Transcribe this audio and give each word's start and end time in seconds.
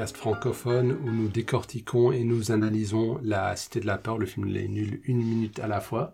podcast 0.00 0.16
francophone 0.16 0.92
où 1.04 1.10
nous 1.10 1.28
décortiquons 1.28 2.10
et 2.10 2.24
nous 2.24 2.52
analysons 2.52 3.18
La 3.22 3.54
Cité 3.54 3.80
de 3.80 3.86
la 3.86 3.98
Peur, 3.98 4.16
le 4.16 4.24
film 4.24 4.46
Les 4.46 4.66
Nuls, 4.66 5.02
une 5.04 5.18
minute 5.22 5.58
à 5.58 5.66
la 5.66 5.82
fois. 5.82 6.12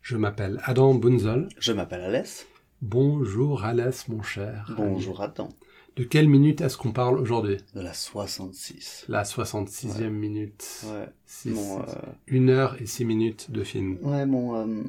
Je 0.00 0.16
m'appelle 0.16 0.60
Adam 0.64 0.94
Bunzel. 0.94 1.46
Je 1.60 1.70
m'appelle 1.72 2.00
Alès. 2.00 2.48
Bonjour 2.80 3.62
Alès, 3.64 4.08
mon 4.08 4.22
cher. 4.22 4.74
Bonjour 4.76 5.20
Adam. 5.22 5.50
De 5.94 6.02
quelle 6.02 6.28
minute 6.28 6.62
est-ce 6.62 6.76
qu'on 6.76 6.90
parle 6.90 7.16
aujourd'hui? 7.16 7.58
De 7.76 7.80
la 7.80 7.92
66. 7.94 9.04
La 9.08 9.22
66e 9.22 10.08
minute. 10.08 10.66
Ouais. 10.86 11.06
Six- 11.24 11.50
Mon, 11.50 11.78
euh, 11.80 11.84
Une 12.26 12.50
heure 12.50 12.74
et 12.82 12.86
six 12.86 13.04
minutes 13.04 13.52
de 13.52 13.62
film. 13.62 13.98
ouais, 14.02 14.26
mon, 14.26 14.56
euh, 14.56 14.82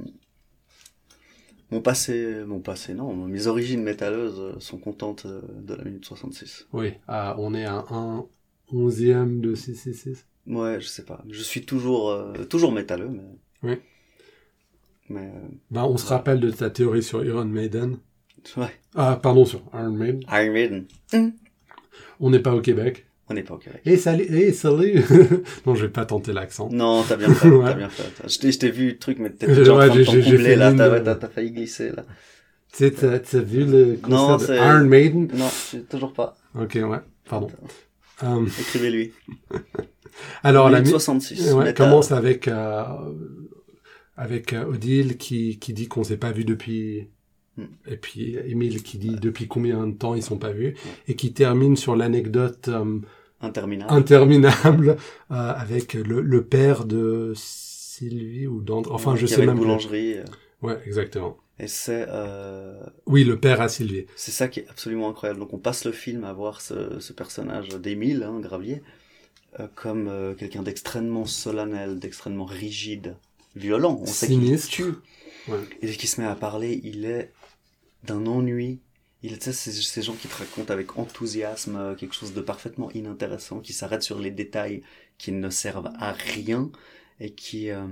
mon 1.72 1.82
passé, 1.82 2.44
mon 2.46 2.60
passé, 2.60 2.94
non, 2.94 3.14
mes 3.16 3.48
origines 3.48 3.82
métalleuses 3.84 4.40
euh, 4.40 4.60
sont 4.60 4.78
contentes 4.78 5.26
euh, 5.26 5.42
de 5.62 5.74
la 5.74 5.84
minute 5.84 6.06
66. 6.06 6.68
Oui, 6.74 6.94
ah, 7.08 7.36
on 7.40 7.54
est 7.56 7.66
à 7.66 7.84
un 7.90 8.26
onzième 8.72 9.42
de 9.42 9.56
666. 9.56 10.26
Ouais, 10.48 10.80
je 10.82 10.88
sais 10.88 11.04
pas. 11.06 11.24
Je 11.30 11.42
suis 11.42 11.66
toujours, 11.66 12.12
euh, 12.12 12.34
toujours 12.46 12.72
métalleux, 12.72 13.10
mais. 13.10 13.24
Oui. 13.64 13.76
Mais, 15.10 15.28
euh, 15.34 15.48
Ben, 15.72 15.84
on 15.84 15.98
se 15.98 16.06
rappelle 16.08 16.40
de 16.40 16.52
ta 16.52 16.70
théorie 16.70 17.04
sur 17.04 17.24
Iron 17.26 17.46
Maiden. 17.46 17.98
ouais. 18.58 18.68
Ah, 18.96 19.20
pardon, 19.22 19.46
sur 19.46 19.62
Iron 19.74 19.92
Maiden. 19.92 20.22
Iron 20.32 20.54
Maiden. 20.54 20.86
On 22.20 22.30
n'est 22.30 22.40
pas 22.40 22.54
au 22.56 22.62
Québec. 22.62 23.06
On 23.30 23.34
n'est 23.36 23.44
pas 23.44 23.54
au 23.54 23.58
Québec. 23.58 23.82
Et 23.86 23.96
salut, 23.98 24.24
et 24.26 24.52
salut. 24.52 25.02
non, 25.66 25.76
je 25.76 25.86
vais 25.86 25.92
pas 25.92 26.06
tenter 26.06 26.34
l'accent. 26.34 26.68
Non, 26.72 27.04
t'as 27.08 27.16
bien 27.16 27.34
fait, 27.34 27.50
Ouais. 27.50 27.64
t'as 27.66 27.74
bien 27.74 27.90
fait. 27.90 28.30
Je 28.30 28.38
t'ai, 28.38 28.52
je 28.52 28.60
t'ai 28.60 28.70
vu 28.70 28.88
le 28.90 28.98
truc, 28.98 29.18
mais 29.20 29.30
Ouais, 29.30 29.48
déjà 29.56 29.74
en 29.74 29.78
train 29.78 29.88
de 29.96 30.04
combler, 30.04 30.38
fait 30.38 30.56
là. 30.58 30.74
T'as, 30.74 31.00
de- 31.00 31.10
ouais, 31.10 31.30
failli 31.34 31.52
glisser, 31.52 31.90
là. 31.92 32.04
Tu 32.74 32.90
sais, 32.90 32.92
t'as, 32.92 33.40
vu 33.40 33.64
le 33.66 33.98
Non, 34.10 34.28
concert 34.28 34.38
de 34.40 34.46
c'est- 34.46 34.56
Iron 34.58 34.84
Maiden? 34.84 35.28
Non, 35.34 35.50
toujours 35.90 36.12
pas. 36.14 36.36
Ok, 36.60 36.74
ouais, 36.84 36.98
pardon. 37.30 37.48
Euh, 38.24 38.46
Écrivez-lui. 38.60 39.14
alors, 40.44 40.70
la 40.70 40.82
mi- 40.82 40.90
66. 40.90 41.54
ouais, 41.54 41.74
commence 41.74 42.12
avec, 42.12 42.48
euh, 42.48 42.84
avec 44.18 44.54
euh, 44.54 44.66
Odile 44.66 45.18
qui, 45.18 45.60
qui 45.60 45.74
dit 45.74 45.88
qu'on 45.88 46.04
s'est 46.04 46.18
pas 46.18 46.32
vu 46.32 46.46
depuis... 46.46 47.10
Hmm. 47.58 47.66
Et 47.88 47.98
puis 47.98 48.36
Émile 48.48 48.82
qui 48.82 48.98
dit 48.98 49.16
depuis 49.16 49.48
combien 49.48 49.86
de 49.88 49.94
temps 49.94 50.16
ils 50.16 50.24
sont 50.24 50.38
pas 50.38 50.52
vus? 50.52 50.76
Et 51.08 51.16
qui 51.16 51.34
termine 51.34 51.76
sur 51.78 51.96
l'anecdote 51.96 52.68
euh, 52.70 53.00
Interminable. 53.42 53.94
interminable 53.94 54.90
euh, 55.32 55.36
avec 55.36 55.94
le, 55.94 56.22
le 56.22 56.44
père 56.46 56.86
de 56.86 57.34
Sylvie 57.36 58.48
ou 58.48 58.62
d'André. 58.62 58.94
Enfin, 58.94 59.12
Ouais, 59.12 59.18
je 59.20 59.26
qui 59.28 59.34
sais 59.34 59.46
même 59.46 59.52
plus. 59.56 59.60
boulangerie. 59.66 60.18
euh, 60.18 60.24
Ouais, 60.62 60.80
exactement. 60.88 61.38
Et 61.60 61.68
c'est 61.68 62.06
euh, 62.10 62.82
Oui, 63.06 63.24
le 63.24 63.40
père 63.40 63.62
à 63.62 63.70
Sylvie. 63.70 64.06
c'est 64.16 64.32
ça 64.32 64.48
qui 64.48 64.62
est 64.62 64.68
absolument 64.70 65.10
incroyable. 65.10 65.40
Donc 65.40 65.54
on 65.54 65.60
passe 65.60 65.86
le 65.86 65.92
film 65.92 66.24
à 66.24 66.34
voir 66.34 66.62
ce, 66.62 67.00
ce 67.00 67.14
personnage 67.14 67.70
d'Émile, 67.70 68.24
hein, 68.24 68.40
Gravier, 68.40 68.82
comme 69.76 70.10
quelqu'un 70.40 70.64
d'extrêmement 70.64 71.26
solennel, 71.26 72.00
d'extrêmement 72.00 72.46
rigide, 72.46 73.18
violent. 73.56 74.00
On 74.02 74.06
sait 74.08 74.26
qu'il 74.28 74.42
Sinistre. 74.42 74.70
tue. 74.72 74.94
Ouais. 75.48 75.60
Et 75.82 75.88
dès 75.88 75.94
qu'il 75.94 76.10
se 76.10 76.20
met 76.20 76.26
à 76.28 76.34
parler, 76.36 76.82
il 76.84 77.06
est 77.06 77.32
d'un 78.04 78.26
ennui. 78.28 78.82
Il 79.24 79.40
tu 79.40 79.54
sais, 79.54 79.72
ces 79.72 80.02
gens 80.02 80.16
qui 80.16 80.28
te 80.28 80.36
racontent 80.36 80.74
avec 80.74 80.98
enthousiasme 80.98 81.78
euh, 81.78 81.96
quelque 81.96 82.14
chose 82.16 82.34
de 82.34 82.42
parfaitement 82.42 82.92
inintéressant, 82.92 83.60
qui 83.62 83.74
s'arrêtent 83.74 84.04
sur 84.04 84.20
les 84.20 84.32
détails 84.32 84.84
qui 85.18 85.32
ne 85.32 85.50
servent 85.50 85.92
à 86.00 86.12
rien 86.14 86.72
et 87.20 87.34
qui 87.34 87.70
euh, 87.72 87.88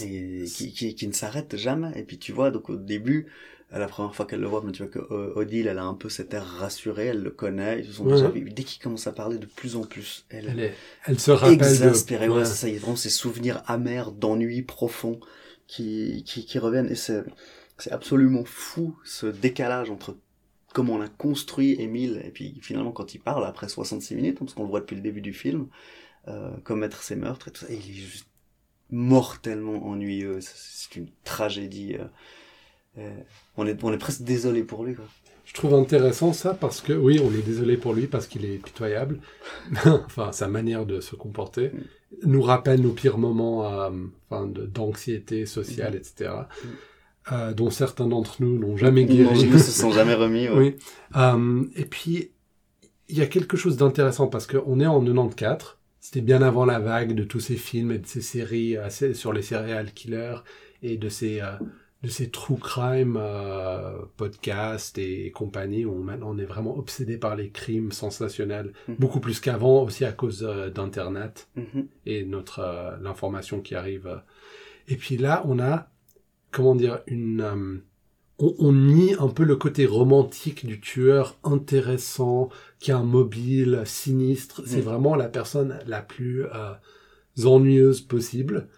et 0.00 0.44
qui, 0.54 0.72
qui, 0.72 0.94
qui 0.94 1.06
ne 1.08 1.12
s'arrêtent 1.12 1.56
jamais. 1.56 1.92
Et 1.98 2.04
puis 2.04 2.18
tu 2.18 2.32
vois, 2.32 2.50
donc 2.50 2.70
au 2.70 2.76
début, 2.76 3.26
la 3.70 3.86
première 3.88 4.14
fois 4.14 4.26
qu'elle 4.26 4.40
le 4.40 4.46
voit, 4.48 4.62
mais 4.64 4.72
tu 4.72 4.82
vois 4.82 4.90
que 4.90 4.98
euh, 5.12 5.32
Odile, 5.36 5.66
elle 5.66 5.78
a 5.78 5.84
un 5.84 5.94
peu 5.94 6.08
cet 6.08 6.34
air 6.34 6.44
rassuré, 6.46 7.06
elle 7.06 7.22
le 7.22 7.30
connaît, 7.30 7.80
ils 7.80 7.92
sont 7.92 8.06
Ouais. 8.06 8.30
Dès 8.52 8.64
qu'il 8.64 8.82
commence 8.82 9.06
à 9.06 9.12
parler 9.12 9.38
de 9.38 9.46
plus 9.46 9.76
en 9.76 9.82
plus, 9.84 10.26
elle, 10.30 10.46
Elle, 10.46 10.60
est, 10.60 10.74
elle 11.06 11.18
se 11.20 11.30
rappelle 11.30 11.52
exaspéré. 11.52 12.26
de... 12.26 12.32
Ouais, 12.32 12.44
ça, 12.44 12.68
y 12.68 12.76
a 12.76 12.78
vraiment 12.78 12.96
ces 12.96 13.10
souvenirs 13.10 13.62
amers, 13.66 14.12
d'ennui 14.12 14.62
profond 14.62 15.20
qui, 15.66 16.24
qui, 16.26 16.44
qui 16.46 16.58
reviennent. 16.58 16.90
Et 16.90 16.94
c'est, 16.96 17.24
c'est 17.80 17.92
absolument 17.92 18.44
fou, 18.44 18.96
ce 19.04 19.26
décalage 19.26 19.90
entre 19.90 20.16
comment 20.72 20.94
on 20.94 21.00
a 21.00 21.08
construit 21.08 21.80
Émile, 21.80 22.22
et 22.24 22.30
puis 22.30 22.58
finalement 22.62 22.92
quand 22.92 23.14
il 23.14 23.18
parle, 23.18 23.44
après 23.44 23.68
66 23.68 24.14
minutes, 24.14 24.36
hein, 24.36 24.44
parce 24.44 24.54
qu'on 24.54 24.64
le 24.64 24.68
voit 24.68 24.80
depuis 24.80 24.96
le 24.96 25.02
début 25.02 25.20
du 25.20 25.32
film, 25.32 25.68
euh, 26.28 26.50
commettre 26.64 27.02
ses 27.02 27.16
meurtres 27.16 27.48
et 27.48 27.50
tout 27.50 27.64
ça, 27.64 27.72
et 27.72 27.76
il 27.76 27.90
est 27.90 27.94
juste 27.94 28.28
mortellement 28.90 29.86
ennuyeux. 29.86 30.40
C'est, 30.40 30.96
une 30.96 31.08
tragédie. 31.24 31.96
euh, 31.98 32.04
euh, 32.98 33.16
on, 33.56 33.66
est, 33.66 33.82
on 33.84 33.92
est 33.92 33.98
presque 33.98 34.22
désolé 34.22 34.64
pour 34.64 34.84
lui. 34.84 34.94
Quoi. 34.94 35.04
Je 35.44 35.54
trouve 35.54 35.74
intéressant 35.74 36.32
ça 36.32 36.54
parce 36.54 36.80
que, 36.80 36.92
oui, 36.92 37.20
on 37.22 37.32
est 37.32 37.42
désolé 37.42 37.76
pour 37.76 37.92
lui 37.92 38.06
parce 38.06 38.26
qu'il 38.26 38.44
est 38.44 38.58
pitoyable. 38.58 39.20
enfin, 39.84 40.32
sa 40.32 40.48
manière 40.48 40.86
de 40.86 41.00
se 41.00 41.14
comporter 41.14 41.72
nous 42.24 42.42
rappelle 42.42 42.82
nos 42.82 42.92
pires 42.92 43.18
moments 43.18 43.72
euh, 43.72 43.90
enfin, 44.28 44.46
d'anxiété 44.46 45.46
sociale, 45.46 45.94
etc. 45.94 46.30
euh, 47.32 47.52
dont 47.52 47.70
certains 47.70 48.06
d'entre 48.06 48.42
nous 48.42 48.58
n'ont 48.58 48.76
jamais 48.76 49.02
Ils 49.02 49.08
guéri. 49.24 49.46
ne 49.48 49.58
se 49.58 49.70
sont 49.80 49.92
jamais 49.92 50.14
remis. 50.14 50.48
ouais. 50.48 50.56
Oui. 50.56 50.76
Euh, 51.16 51.64
et 51.76 51.84
puis, 51.84 52.30
il 53.08 53.18
y 53.18 53.22
a 53.22 53.26
quelque 53.26 53.56
chose 53.56 53.76
d'intéressant 53.76 54.26
parce 54.28 54.46
qu'on 54.46 54.80
est 54.80 54.86
en 54.86 55.00
94. 55.00 55.76
C'était 56.00 56.22
bien 56.22 56.40
avant 56.42 56.64
la 56.64 56.78
vague 56.80 57.14
de 57.14 57.24
tous 57.24 57.40
ces 57.40 57.56
films 57.56 57.92
et 57.92 57.98
de 57.98 58.06
ces 58.06 58.22
séries 58.22 58.76
euh, 58.76 58.88
sur 59.12 59.32
les 59.32 59.42
serial 59.42 59.92
killers 59.92 60.36
et 60.82 60.96
de 60.96 61.08
ces, 61.10 61.40
de 62.02 62.08
ces 62.08 62.30
true 62.30 62.56
crime 62.56 63.18
podcasts 64.16 64.98
et 64.98 65.30
compagnie 65.30 65.84
où 65.84 65.94
maintenant 66.02 66.30
on 66.30 66.38
est 66.38 66.44
vraiment 66.44 66.76
obsédé 66.78 67.18
par 67.18 67.36
les 67.36 67.50
crimes 67.50 67.92
sensationnels, 67.92 68.72
Mhm. 68.88 68.96
beaucoup 68.98 69.20
plus 69.20 69.40
qu'avant 69.40 69.82
aussi 69.82 70.04
à 70.04 70.12
cause 70.12 70.40
d'Internet 70.74 71.48
Mhm. 71.56 71.86
et 72.06 72.24
notre 72.24 72.98
l'information 73.02 73.60
qui 73.60 73.74
arrive. 73.74 74.22
Et 74.88 74.96
puis 74.96 75.16
là, 75.16 75.42
on 75.46 75.58
a 75.58 75.88
comment 76.50 76.74
dire 76.74 77.00
une 77.06 77.40
euh, 77.40 77.76
on, 78.38 78.54
on 78.58 78.72
nie 78.72 79.14
un 79.18 79.28
peu 79.28 79.44
le 79.44 79.56
côté 79.56 79.84
romantique 79.86 80.64
du 80.66 80.80
tueur 80.80 81.38
intéressant 81.44 82.48
qui 82.78 82.90
a 82.92 82.96
un 82.98 83.04
mobile 83.04 83.82
sinistre. 83.84 84.62
C'est 84.66 84.78
Mm. 84.78 84.84
vraiment 84.90 85.14
la 85.16 85.28
personne 85.28 85.78
la 85.86 86.00
plus 86.02 86.44
euh, 86.46 86.72
ennuyeuse 87.44 88.00
possible. 88.00 88.68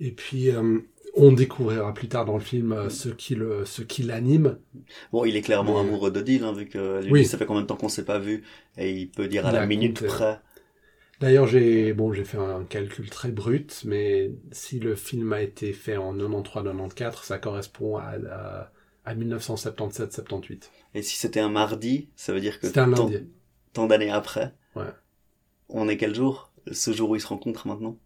Et 0.00 0.10
puis 0.12 0.50
euh, 0.50 0.78
on 1.14 1.32
découvrira 1.32 1.94
plus 1.94 2.08
tard 2.08 2.26
dans 2.26 2.34
le 2.34 2.40
film 2.42 2.72
euh, 2.72 2.90
ce 2.90 3.08
qui 3.08 3.34
le 3.34 3.64
ce 3.64 3.80
qui 3.80 4.02
l'anime. 4.02 4.58
Bon, 5.12 5.24
il 5.24 5.34
est 5.34 5.40
clairement 5.40 5.82
Mais- 5.82 5.88
amoureux 5.88 6.10
d'Odile, 6.10 6.44
hein, 6.44 6.52
vu 6.52 6.66
que 6.66 7.02
lui, 7.02 7.10
Oui. 7.12 7.24
ça 7.24 7.38
fait 7.38 7.46
combien 7.46 7.62
de 7.62 7.66
temps 7.66 7.76
qu'on 7.76 7.88
s'est 7.88 8.04
pas 8.04 8.18
vu, 8.18 8.44
et 8.76 8.92
il 8.92 9.08
peut 9.08 9.26
dire 9.28 9.46
à 9.46 9.50
Il 9.50 9.54
la 9.54 9.66
minute 9.66 9.94
compté. 10.00 10.06
près. 10.08 10.40
D'ailleurs, 11.20 11.46
j'ai 11.46 11.92
bon, 11.94 12.12
j'ai 12.12 12.24
fait 12.24 12.36
un 12.38 12.64
calcul 12.64 13.08
très 13.08 13.30
brut, 13.30 13.82
mais 13.86 14.32
si 14.52 14.78
le 14.80 14.94
film 14.94 15.32
a 15.32 15.40
été 15.40 15.72
fait 15.72 15.96
en 15.96 16.14
93-94, 16.14 17.24
ça 17.24 17.38
correspond 17.38 17.96
à, 17.96 18.14
à, 18.30 18.70
à 19.06 19.14
1977-78. 19.14 20.64
Et 20.94 21.02
si 21.02 21.16
c'était 21.16 21.40
un 21.40 21.48
mardi, 21.48 22.10
ça 22.16 22.32
veut 22.32 22.40
dire 22.40 22.60
que 22.60 22.66
C'était 22.66 22.80
un 22.80 22.92
tant, 22.92 23.10
tant 23.72 23.86
d'années 23.86 24.10
après, 24.10 24.52
Ouais. 24.74 24.84
on 25.70 25.88
est 25.88 25.96
quel 25.96 26.14
jour? 26.14 26.52
Ce 26.70 26.92
jour 26.92 27.10
où 27.10 27.16
ils 27.16 27.20
se 27.20 27.26
rencontrent 27.28 27.66
maintenant? 27.66 27.96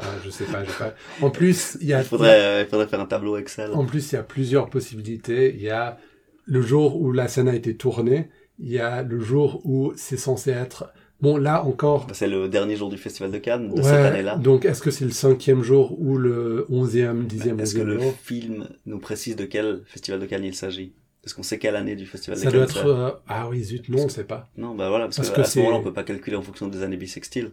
Ah, 0.00 0.04
je 0.24 0.30
sais 0.30 0.44
pas, 0.44 0.62
j'ai 0.64 0.72
pas. 0.72 0.94
En 1.22 1.30
plus, 1.30 1.76
il 1.80 1.86
y 1.88 1.92
a 1.94 2.00
il 2.00 2.04
faudrait, 2.04 2.40
euh, 2.40 2.62
il 2.62 2.68
faudrait 2.68 2.86
faire 2.86 3.00
un 3.00 3.06
tableau 3.06 3.36
Excel. 3.36 3.72
en 3.72 3.84
plus 3.86 4.12
il 4.12 4.14
y 4.14 4.18
a 4.18 4.22
plusieurs 4.22 4.70
possibilités. 4.70 5.54
Il 5.54 5.60
y 5.62 5.70
a 5.70 5.98
le 6.44 6.60
jour 6.62 7.00
où 7.00 7.12
la 7.12 7.28
scène 7.28 7.48
a 7.48 7.54
été 7.54 7.76
tournée. 7.76 8.28
Il 8.60 8.68
y 8.70 8.78
a 8.78 9.02
le 9.02 9.18
jour 9.20 9.60
où 9.64 9.92
c'est 9.96 10.16
censé 10.16 10.50
être. 10.50 10.92
Bon, 11.20 11.36
là 11.36 11.64
encore. 11.64 12.06
Bah, 12.06 12.14
C'est 12.14 12.28
le 12.28 12.48
dernier 12.48 12.76
jour 12.76 12.88
du 12.90 12.96
Festival 12.96 13.30
de 13.32 13.38
Cannes 13.38 13.68
de 13.70 13.74
ouais, 13.74 13.82
cette 13.82 13.92
année-là. 13.92 14.36
donc, 14.36 14.64
est-ce 14.64 14.80
que 14.80 14.90
c'est 14.92 15.04
le 15.04 15.10
cinquième 15.10 15.62
jour 15.62 16.00
ou 16.00 16.16
le 16.16 16.64
onzième, 16.68 17.26
dixième, 17.26 17.58
Est-ce 17.58 17.74
que 17.74 17.80
le 17.80 17.98
jour 18.00 18.14
film 18.22 18.68
nous 18.86 18.98
précise 19.00 19.34
de 19.34 19.44
quel 19.44 19.82
Festival 19.86 20.20
de 20.20 20.26
Cannes 20.26 20.44
il 20.44 20.54
s'agit? 20.54 20.92
Est-ce 21.24 21.34
qu'on 21.34 21.42
sait 21.42 21.58
quelle 21.58 21.74
année 21.76 21.96
du 21.96 22.06
Festival 22.06 22.38
Ça 22.38 22.46
de 22.50 22.56
doit 22.56 22.66
Cannes 22.66 22.76
être. 22.76 22.86
euh, 22.86 23.10
Ah 23.26 23.48
oui, 23.48 23.64
zut, 23.64 23.88
non, 23.88 24.04
on 24.04 24.08
sait 24.08 24.24
pas. 24.24 24.48
Non, 24.56 24.74
bah 24.76 24.88
voilà, 24.88 25.06
parce, 25.06 25.16
Parce 25.16 25.30
que, 25.30 25.36
que 25.36 25.40
à 25.40 25.44
ce 25.44 25.58
moment-là, 25.58 25.76
on 25.78 25.82
peut 25.82 25.92
pas 25.92 26.04
calculer 26.04 26.36
en 26.36 26.42
fonction 26.42 26.68
des 26.68 26.82
années 26.82 26.96
bissextiles. 26.96 27.50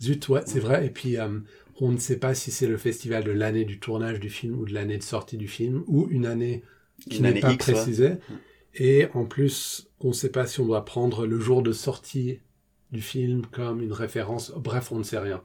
Zut, 0.00 0.28
ouais, 0.30 0.40
c'est 0.46 0.58
vrai. 0.58 0.86
Et 0.86 0.90
puis, 0.90 1.18
euh, 1.18 1.28
on 1.80 1.92
ne 1.92 1.98
sait 1.98 2.16
pas 2.16 2.34
si 2.34 2.50
c'est 2.50 2.66
le 2.66 2.78
festival 2.78 3.22
de 3.24 3.30
l'année 3.32 3.64
du 3.66 3.78
tournage 3.78 4.18
du 4.18 4.30
film 4.30 4.58
ou 4.58 4.64
de 4.64 4.72
l'année 4.72 4.96
de 4.96 5.02
sortie 5.02 5.36
du 5.36 5.46
film 5.46 5.84
ou 5.86 6.08
une 6.10 6.24
année 6.26 6.62
qui 7.10 7.20
n'est 7.20 7.38
pas 7.38 7.52
X, 7.52 7.68
ouais. 7.68 7.74
précisée. 7.74 8.12
Et 8.74 9.06
en 9.14 9.26
plus, 9.26 9.88
on 10.00 10.08
ne 10.08 10.12
sait 10.14 10.30
pas 10.30 10.46
si 10.46 10.60
on 10.60 10.66
doit 10.66 10.84
prendre 10.86 11.26
le 11.26 11.38
jour 11.38 11.62
de 11.62 11.72
sortie 11.72 12.40
du 12.92 13.00
film 13.00 13.42
comme 13.50 13.82
une 13.82 13.92
référence. 13.92 14.52
Bref, 14.56 14.92
on 14.92 14.98
ne 14.98 15.02
sait 15.02 15.18
rien. 15.18 15.42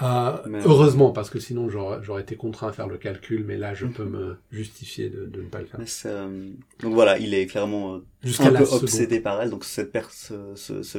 Euh, 0.00 0.32
Mais- 0.46 0.60
Heureusement, 0.64 1.10
parce 1.12 1.28
que 1.30 1.38
sinon 1.38 1.68
j'aurais 1.68 2.22
été 2.22 2.34
contraint 2.34 2.68
à 2.68 2.72
faire 2.72 2.88
le 2.88 2.96
calcul, 2.96 3.44
mais 3.44 3.56
là 3.58 3.74
je 3.74 3.86
peux 3.98 4.04
me 4.04 4.36
justifier 4.50 5.10
de, 5.10 5.26
de 5.26 5.42
ne 5.42 5.48
pas 5.48 5.60
le 5.60 5.66
faire. 5.66 5.80
Euh, 6.06 6.50
Donc 6.80 6.94
voilà, 6.94 7.18
il 7.18 7.34
est 7.34 7.46
clairement 7.46 7.96
euh, 7.96 7.98
Jusqu'à 8.24 8.44
un 8.46 8.50
la 8.50 8.60
peu 8.60 8.64
seconde. 8.64 8.82
obsédé 8.84 9.20
par 9.20 9.40
elle. 9.42 9.50
Donc 9.50 9.64
cette 9.64 9.92
per- 9.92 10.00
ce, 10.10 10.54
ce- 10.56 10.82
ce 10.82 10.98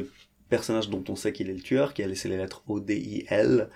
personnage 0.49 0.89
dont 0.89 1.03
on 1.09 1.15
sait 1.15 1.33
qu'il 1.33 1.49
est 1.49 1.53
le 1.53 1.61
tueur, 1.61 1.93
qui 1.95 2.03
a 2.03 2.07
laissé 2.07 2.29
les 2.29 2.37
lettres 2.37 2.63
O-D-I-L 2.67 3.69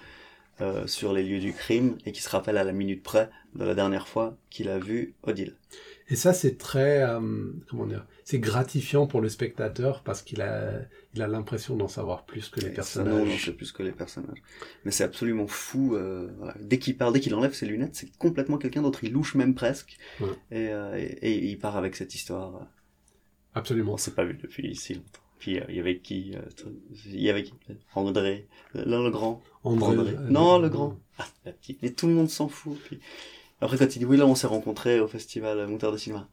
euh, 0.62 0.88
sur 0.88 1.14
les 1.14 1.24
lieux 1.24 1.40
du 1.40 1.54
crime 1.54 1.98
et 2.06 2.12
qui 2.12 2.22
se 2.22 2.30
rappelle 2.30 2.58
à 2.58 2.64
la 2.64 2.72
minute 2.72 3.04
près 3.04 3.30
de 3.56 3.64
la 3.64 3.76
dernière 3.76 4.08
fois 4.08 4.38
qu'il 4.50 4.70
a 4.70 4.80
vu 4.80 5.16
Odile. 5.24 5.56
Et 6.10 6.16
ça, 6.16 6.32
c'est 6.34 6.58
très, 6.58 7.04
euh, 7.04 7.20
comment 7.70 7.86
dire, 7.86 8.06
c'est 8.24 8.40
gratifiant 8.40 9.08
pour 9.08 9.20
le 9.20 9.28
spectateur 9.28 10.04
parce 10.04 10.22
qu'il 10.22 10.42
a, 10.42 10.72
il 11.14 11.22
a 11.22 11.28
l'impression 11.28 11.76
d'en 11.76 11.90
savoir 11.90 12.26
plus 12.26 12.48
que 12.48 12.62
les 12.62 12.68
Et 12.68 12.72
personnages. 12.74 13.14
Non, 13.14 13.26
non, 13.26 13.36
c'est 13.38 13.52
plus 13.52 13.74
que 13.74 13.84
les 13.84 13.92
personnages. 13.92 14.42
Mais 14.86 14.92
c'est 14.92 15.04
absolument 15.04 15.48
fou. 15.48 15.96
euh, 15.96 16.30
voilà. 16.38 16.56
Dès 16.62 16.80
qu'il 16.80 16.96
part, 16.98 17.12
dès 17.12 17.20
qu'il 17.20 17.36
enlève 17.36 17.54
ses 17.54 17.66
lunettes, 17.66 17.96
c'est 17.96 18.16
complètement 18.18 18.58
quelqu'un 18.58 18.84
d'autre. 18.84 19.04
Il 19.04 19.12
louche 19.12 19.36
même 19.36 19.54
presque. 19.54 19.98
Ouais. 20.22 20.28
Et, 20.52 20.70
euh, 20.70 20.96
et, 20.98 21.28
et 21.30 21.46
il 21.46 21.58
part 21.60 21.76
avec 21.76 21.96
cette 21.98 22.16
histoire. 22.16 22.68
Absolument. 23.54 23.96
On 23.96 23.98
s'est 23.98 24.12
pas 24.12 24.24
vu 24.24 24.36
depuis 24.36 24.76
si 24.78 24.94
longtemps. 24.94 25.20
Puis 25.40 25.60
euh, 25.60 25.64
il 25.70 25.76
y 25.76 25.80
avait 25.80 26.00
qui 26.00 26.36
euh, 26.36 26.42
Il 27.06 27.22
y 27.22 27.30
avait 27.30 27.44
qui? 27.44 27.54
André. 27.96 28.48
L'un 28.74 29.04
le 29.04 29.10
grand. 29.12 29.42
André. 29.64 29.92
André. 29.98 30.16
euh, 30.18 30.30
Non, 30.30 30.60
le 30.60 30.70
grand. 30.70 30.98
Ah, 31.20 31.26
la 31.46 31.52
petite. 31.52 31.80
Mais 31.82 31.92
tout 31.92 32.08
le 32.08 32.14
monde 32.14 32.30
s'en 32.30 32.48
fout. 32.48 32.78
Puis... 32.86 33.00
Après, 33.62 33.78
quand 33.78 33.96
il 33.96 34.00
dit 34.00 34.06
oui, 34.06 34.18
là, 34.18 34.26
on 34.26 34.36
s'est 34.36 34.48
rencontrés 34.48 35.00
au 35.00 35.08
festival 35.08 35.66
Moutarde 35.68 35.94
de 35.94 36.00
Cinéma. 36.00 36.28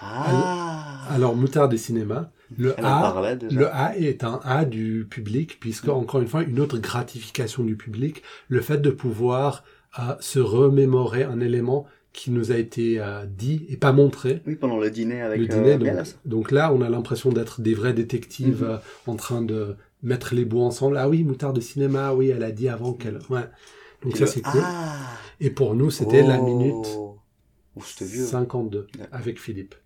Ah 0.00 1.06
Alors, 1.10 1.34
Moutard 1.34 1.68
des 1.68 1.78
cinémas, 1.78 2.30
le 2.56 2.74
Elle 2.78 2.84
A, 2.84 3.36
le 3.50 3.74
A 3.74 3.96
est 3.96 4.22
un 4.22 4.40
A 4.44 4.64
du 4.64 5.06
public, 5.10 5.58
puisque, 5.60 5.88
encore 5.88 6.20
une 6.20 6.28
fois, 6.28 6.44
une 6.44 6.60
autre 6.60 6.78
gratification 6.78 7.64
du 7.64 7.76
public, 7.76 8.22
le 8.48 8.60
fait 8.60 8.78
de 8.78 8.90
pouvoir 8.90 9.64
euh, 9.98 10.14
se 10.20 10.38
remémorer 10.38 11.24
un 11.24 11.40
élément 11.40 11.86
qui 12.18 12.32
nous 12.32 12.50
a 12.50 12.56
été 12.56 12.98
euh, 12.98 13.26
dit 13.26 13.64
et 13.68 13.76
pas 13.76 13.92
montré. 13.92 14.42
Oui, 14.44 14.56
pendant 14.56 14.78
le 14.78 14.90
dîner 14.90 15.22
avec 15.22 15.38
le 15.40 15.44
euh, 15.54 15.76
dîner, 15.76 16.02
donc, 16.24 16.50
là, 16.50 16.72
on 16.74 16.80
a 16.82 16.88
l'impression 16.90 17.30
d'être 17.30 17.60
des 17.60 17.74
vrais 17.74 17.92
détectives 17.92 18.62
Mhm. 18.64 18.70
euh, 18.70 18.76
en 19.06 19.14
train 19.14 19.40
de 19.40 19.76
mettre 20.02 20.34
les 20.34 20.44
bouts 20.44 20.62
ensemble. 20.62 20.96
Ah 20.96 21.08
oui, 21.08 21.22
Moutard 21.22 21.52
de 21.52 21.60
cinéma, 21.60 22.12
oui, 22.14 22.30
elle 22.30 22.42
a 22.42 22.50
dit 22.50 22.68
avant 22.68 22.92
qu'elle... 22.92 23.20
Ouais. 23.30 23.42
Donc 24.02 24.14
Puis 24.14 24.18
ça, 24.18 24.24
le 24.24 24.30
c'est 24.32 24.40
cool. 24.42 24.60
Ah 24.64 24.96
Et 25.38 25.50
pour 25.50 25.76
nous, 25.76 25.92
c'était 25.92 26.22
la 26.22 26.40
Oh. 26.40 26.44
minute 26.44 26.86
Oh, 27.76 27.82
c'était 27.84 28.10
vieux. 28.10 28.24
52 28.26 28.88
D'accord. 28.98 29.06
avec 29.16 29.38
Philippe, 29.40 29.76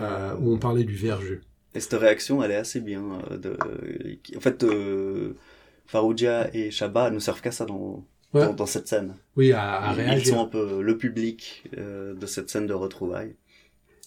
euh, 0.00 0.34
où 0.40 0.50
on 0.54 0.58
parlait 0.58 0.84
du 0.84 0.94
verger. 0.96 1.40
Et 1.74 1.80
cette 1.80 2.00
réaction, 2.00 2.42
elle 2.42 2.52
est 2.52 2.56
assez 2.56 2.80
bien. 2.80 3.02
De... 3.30 3.58
En 4.34 4.40
fait, 4.40 4.64
Farouja 5.86 6.48
et 6.54 6.70
Shabba 6.70 7.10
ne 7.10 7.18
servent 7.18 7.42
qu'à 7.42 7.52
ça 7.52 7.66
dans, 7.66 8.02
Ouais. 8.34 8.46
dans, 8.46 8.54
dans 8.54 8.66
cette 8.66 8.88
scène. 8.88 9.14
Oui, 9.36 9.52
à, 9.52 9.74
à 9.74 9.92
Ils- 9.92 9.98
Ils 9.98 10.02
réagir. 10.04 10.34
sont 10.34 10.40
un 10.42 10.48
peu 10.48 10.82
le 10.82 10.98
public 10.98 11.64
euh, 11.76 12.14
de 12.14 12.26
cette 12.26 12.48
scène 12.50 12.66
de 12.66 12.72
retrouvailles. 12.74 13.34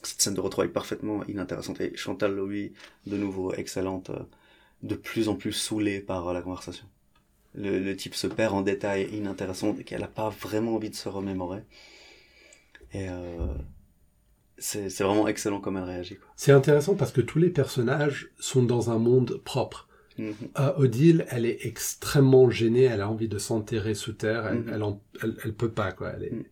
Cette 0.03 0.21
scène 0.21 0.33
de 0.35 0.41
retrouvailles 0.41 0.71
parfaitement 0.71 1.23
inintéressante. 1.25 1.79
Et 1.81 1.95
Chantal 1.95 2.35
Louis, 2.35 2.73
de 3.07 3.17
nouveau 3.17 3.53
excellente, 3.53 4.09
euh, 4.11 4.19
de 4.83 4.95
plus 4.95 5.29
en 5.29 5.35
plus 5.35 5.51
saoulée 5.53 5.99
par 5.99 6.27
euh, 6.27 6.33
la 6.33 6.41
conversation. 6.41 6.85
Le, 7.53 7.79
le 7.79 7.95
type 7.95 8.15
se 8.15 8.27
perd 8.27 8.53
en 8.53 8.61
détails 8.61 9.07
inintéressants 9.15 9.73
qu'elle 9.73 10.01
n'a 10.01 10.07
pas 10.07 10.29
vraiment 10.29 10.75
envie 10.75 10.89
de 10.89 10.95
se 10.95 11.07
remémorer. 11.09 11.61
Et 12.93 13.09
euh, 13.09 13.47
c'est 14.57 15.01
vraiment 15.01 15.27
excellent 15.27 15.59
comme 15.59 15.77
elle 15.77 15.83
réagit. 15.83 16.17
C'est 16.35 16.51
intéressant 16.51 16.95
parce 16.95 17.11
que 17.11 17.21
tous 17.21 17.39
les 17.39 17.49
personnages 17.49 18.29
sont 18.39 18.63
dans 18.63 18.89
un 18.89 18.97
monde 18.99 19.41
propre. 19.43 19.87
Euh, 20.19 20.71
Odile, 20.77 21.25
elle 21.29 21.45
est 21.45 21.65
extrêmement 21.65 22.49
gênée, 22.49 22.83
elle 22.83 23.01
a 23.01 23.09
envie 23.09 23.27
de 23.27 23.37
s'enterrer 23.37 23.93
sous 23.93 24.13
terre, 24.13 24.47
elle, 24.47 24.63
elle, 24.73 24.83
en- 24.83 25.01
elle, 25.21 25.35
elle 25.43 25.53
peut 25.53 25.71
pas 25.71 25.91
quoi. 25.91 26.11
Elle 26.15 26.23
est... 26.23 26.31
Mhm. 26.31 26.43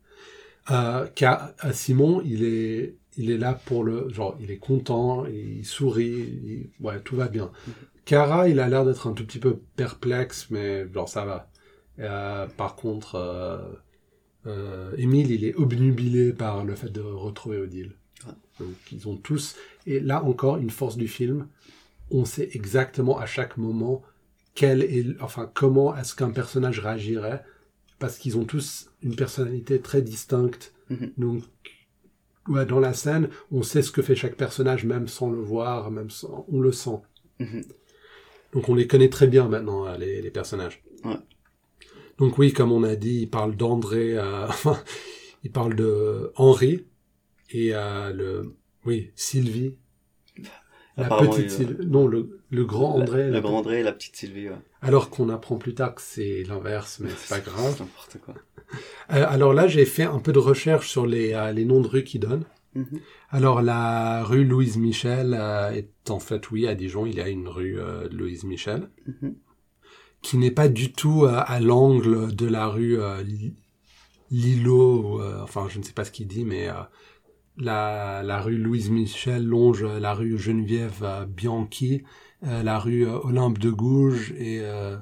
Euh, 0.72 1.08
car 1.16 1.52
euh, 1.66 1.72
Simon, 1.74 2.22
il 2.26 2.44
est, 2.44 2.96
il 3.18 3.30
est 3.32 3.38
là 3.38 3.54
pour 3.66 3.84
le, 3.84 4.10
genre, 4.10 4.38
il 4.42 4.50
est 4.52 4.58
content, 4.58 5.26
il 5.26 5.66
sourit, 5.66 6.12
il- 6.44 6.70
ouais, 6.86 7.00
tout 7.02 7.16
va 7.16 7.28
bien. 7.28 7.52
Cara, 8.06 8.50
il 8.50 8.60
a 8.60 8.68
l'air 8.68 8.84
d'être 8.86 9.08
un 9.08 9.14
tout 9.14 9.26
petit 9.26 9.40
peu 9.40 9.60
perplexe, 9.76 10.48
mais 10.52 10.92
genre 10.94 11.08
ça 11.08 11.24
va. 11.26 11.50
Euh, 12.00 12.48
par 12.48 12.76
contre, 12.76 13.16
Émile, 14.98 15.32
il 15.32 15.46
est 15.46 15.56
obnubilé 15.56 16.34
par 16.34 16.66
le 16.66 16.76
fait 16.76 16.90
de 16.92 17.00
retrouver 17.02 17.58
Odile. 17.60 17.94
Ouais. 18.26 18.34
Donc 18.60 18.76
ils 18.92 19.08
ont 19.08 19.16
tous, 19.16 19.56
et 19.88 20.00
là 20.00 20.24
encore, 20.24 20.58
une 20.58 20.70
force 20.70 20.98
du 20.98 21.08
film, 21.08 21.48
on 22.14 22.26
sait 22.26 22.50
exactement 22.54 23.18
à 23.18 23.26
chaque 23.26 23.58
moment 23.58 24.04
quel 24.56 24.84
est, 24.84 25.20
enfin, 25.20 25.50
comment 25.54 25.96
est-ce 25.98 26.16
qu'un 26.16 26.30
personnage 26.30 26.80
réagirait, 26.80 27.44
parce 28.00 28.18
qu'ils 28.18 28.38
ont 28.38 28.46
tous 28.46 28.92
une 29.02 29.16
personnalité 29.16 29.82
très 29.82 30.02
distincte. 30.02 30.74
Mhm. 30.90 31.14
Donc, 31.18 31.44
ouais, 32.48 32.66
dans 32.66 32.80
la 32.80 32.94
scène, 32.94 33.30
on 33.52 33.64
sait 33.64 33.82
ce 33.82 33.92
que 33.92 34.02
fait 34.02 34.16
chaque 34.16 34.36
personnage, 34.36 34.86
même 34.86 35.08
sans 35.08 35.32
le 35.32 35.40
voir, 35.40 35.90
même 35.90 36.12
sans, 36.12 36.46
on 36.50 36.62
le 36.62 36.72
sent. 36.72 37.02
Mhm. 37.40 37.64
Donc 38.54 38.70
on 38.70 38.76
les 38.76 38.86
connaît 38.86 39.10
très 39.10 39.26
bien 39.28 39.48
maintenant, 39.48 39.88
euh, 39.88 39.98
les, 39.98 40.22
les 40.22 40.32
personnages. 40.32 40.84
Ouais. 41.04 41.18
Donc 42.20 42.38
oui, 42.38 42.54
comme 42.54 42.72
on 42.72 42.84
a 42.84 42.96
dit, 42.96 43.22
il 43.22 43.30
parle 43.30 43.56
d'André, 43.56 44.16
euh, 44.16 44.48
il 45.44 45.52
parle 45.52 45.76
de 45.76 46.32
Henri, 46.36 46.86
et 47.50 47.74
euh, 47.74 48.14
le, 48.14 48.56
oui, 48.86 49.12
Sylvie. 49.16 49.78
La 50.98 51.10
petite 51.10 51.50
Sylvie. 51.50 51.86
Non, 51.88 52.08
le, 52.08 52.40
le 52.52 52.66
grand 52.66 52.96
André. 52.96 53.30
Le 53.32 53.42
grand 53.42 53.58
André 53.60 53.80
et 53.80 53.84
la 53.84 53.92
petite 53.94 54.16
Sylvie. 54.16 54.50
Ouais. 54.50 54.56
Alors 54.82 55.10
qu'on 55.10 55.30
apprend 55.30 55.56
plus 55.58 55.74
tard 55.74 55.96
que 55.96 56.02
c'est 56.02 56.44
l'inverse, 56.44 57.00
mais 57.00 57.10
c'est 57.18 57.30
pas 57.30 57.40
grave. 57.52 57.74
C'est 57.78 57.84
n'importe 57.84 58.18
quoi. 58.24 58.36
Euh, 59.12 59.26
alors 59.28 59.54
là, 59.54 59.68
j'ai 59.68 59.86
fait 59.86 60.04
un 60.04 60.20
peu 60.20 60.32
de 60.34 60.40
recherche 60.40 60.90
sur 60.90 61.06
les, 61.08 61.34
euh, 61.34 61.52
les 61.52 61.66
noms 61.66 61.82
de 61.82 61.88
rues 61.88 62.04
qu'ils 62.04 62.22
donnent. 62.22 62.46
Mhm. 62.76 63.00
Alors 63.30 63.62
la 63.62 64.24
rue 64.24 64.44
Louise 64.44 64.78
Michel 64.78 65.36
euh, 65.40 65.72
est 65.72 65.90
en 66.10 66.20
fait, 66.20 66.50
oui, 66.52 66.68
à 66.68 66.76
Dijon, 66.76 67.06
il 67.06 67.16
y 67.16 67.22
a 67.22 67.28
une 67.30 67.48
rue 67.48 67.78
Louise 68.12 68.44
Michel, 68.44 68.90
Mhm. 69.08 69.36
qui 70.22 70.38
n'est 70.38 70.52
pas 70.52 70.68
du 70.70 70.92
tout 70.92 71.26
à 71.28 71.60
l'angle 71.60 72.36
de 72.36 72.46
la 72.48 72.68
rue 72.68 72.98
Li- 73.24 73.56
Lilo, 74.32 75.22
enfin 75.44 75.68
je 75.70 75.80
ne 75.80 75.84
sais 75.84 75.94
pas 75.94 76.04
ce 76.04 76.12
qu'il 76.12 76.28
dit, 76.28 76.46
mais 76.46 76.68
la, 77.58 78.24
la 78.24 78.42
rue 78.42 78.58
Louise 78.58 78.90
Michel 78.90 79.46
longe 79.46 79.84
la 79.84 80.14
rue 80.14 80.38
Geneviève 80.38 81.28
Bianchi, 81.30 82.04
euh, 82.46 82.64
la 82.64 82.80
rue 82.80 83.08
euh, 83.08 83.20
Olympe 83.24 83.58
de 83.60 83.70
Gouges, 83.70 84.34
et 84.38 84.60
euh, 84.62 84.98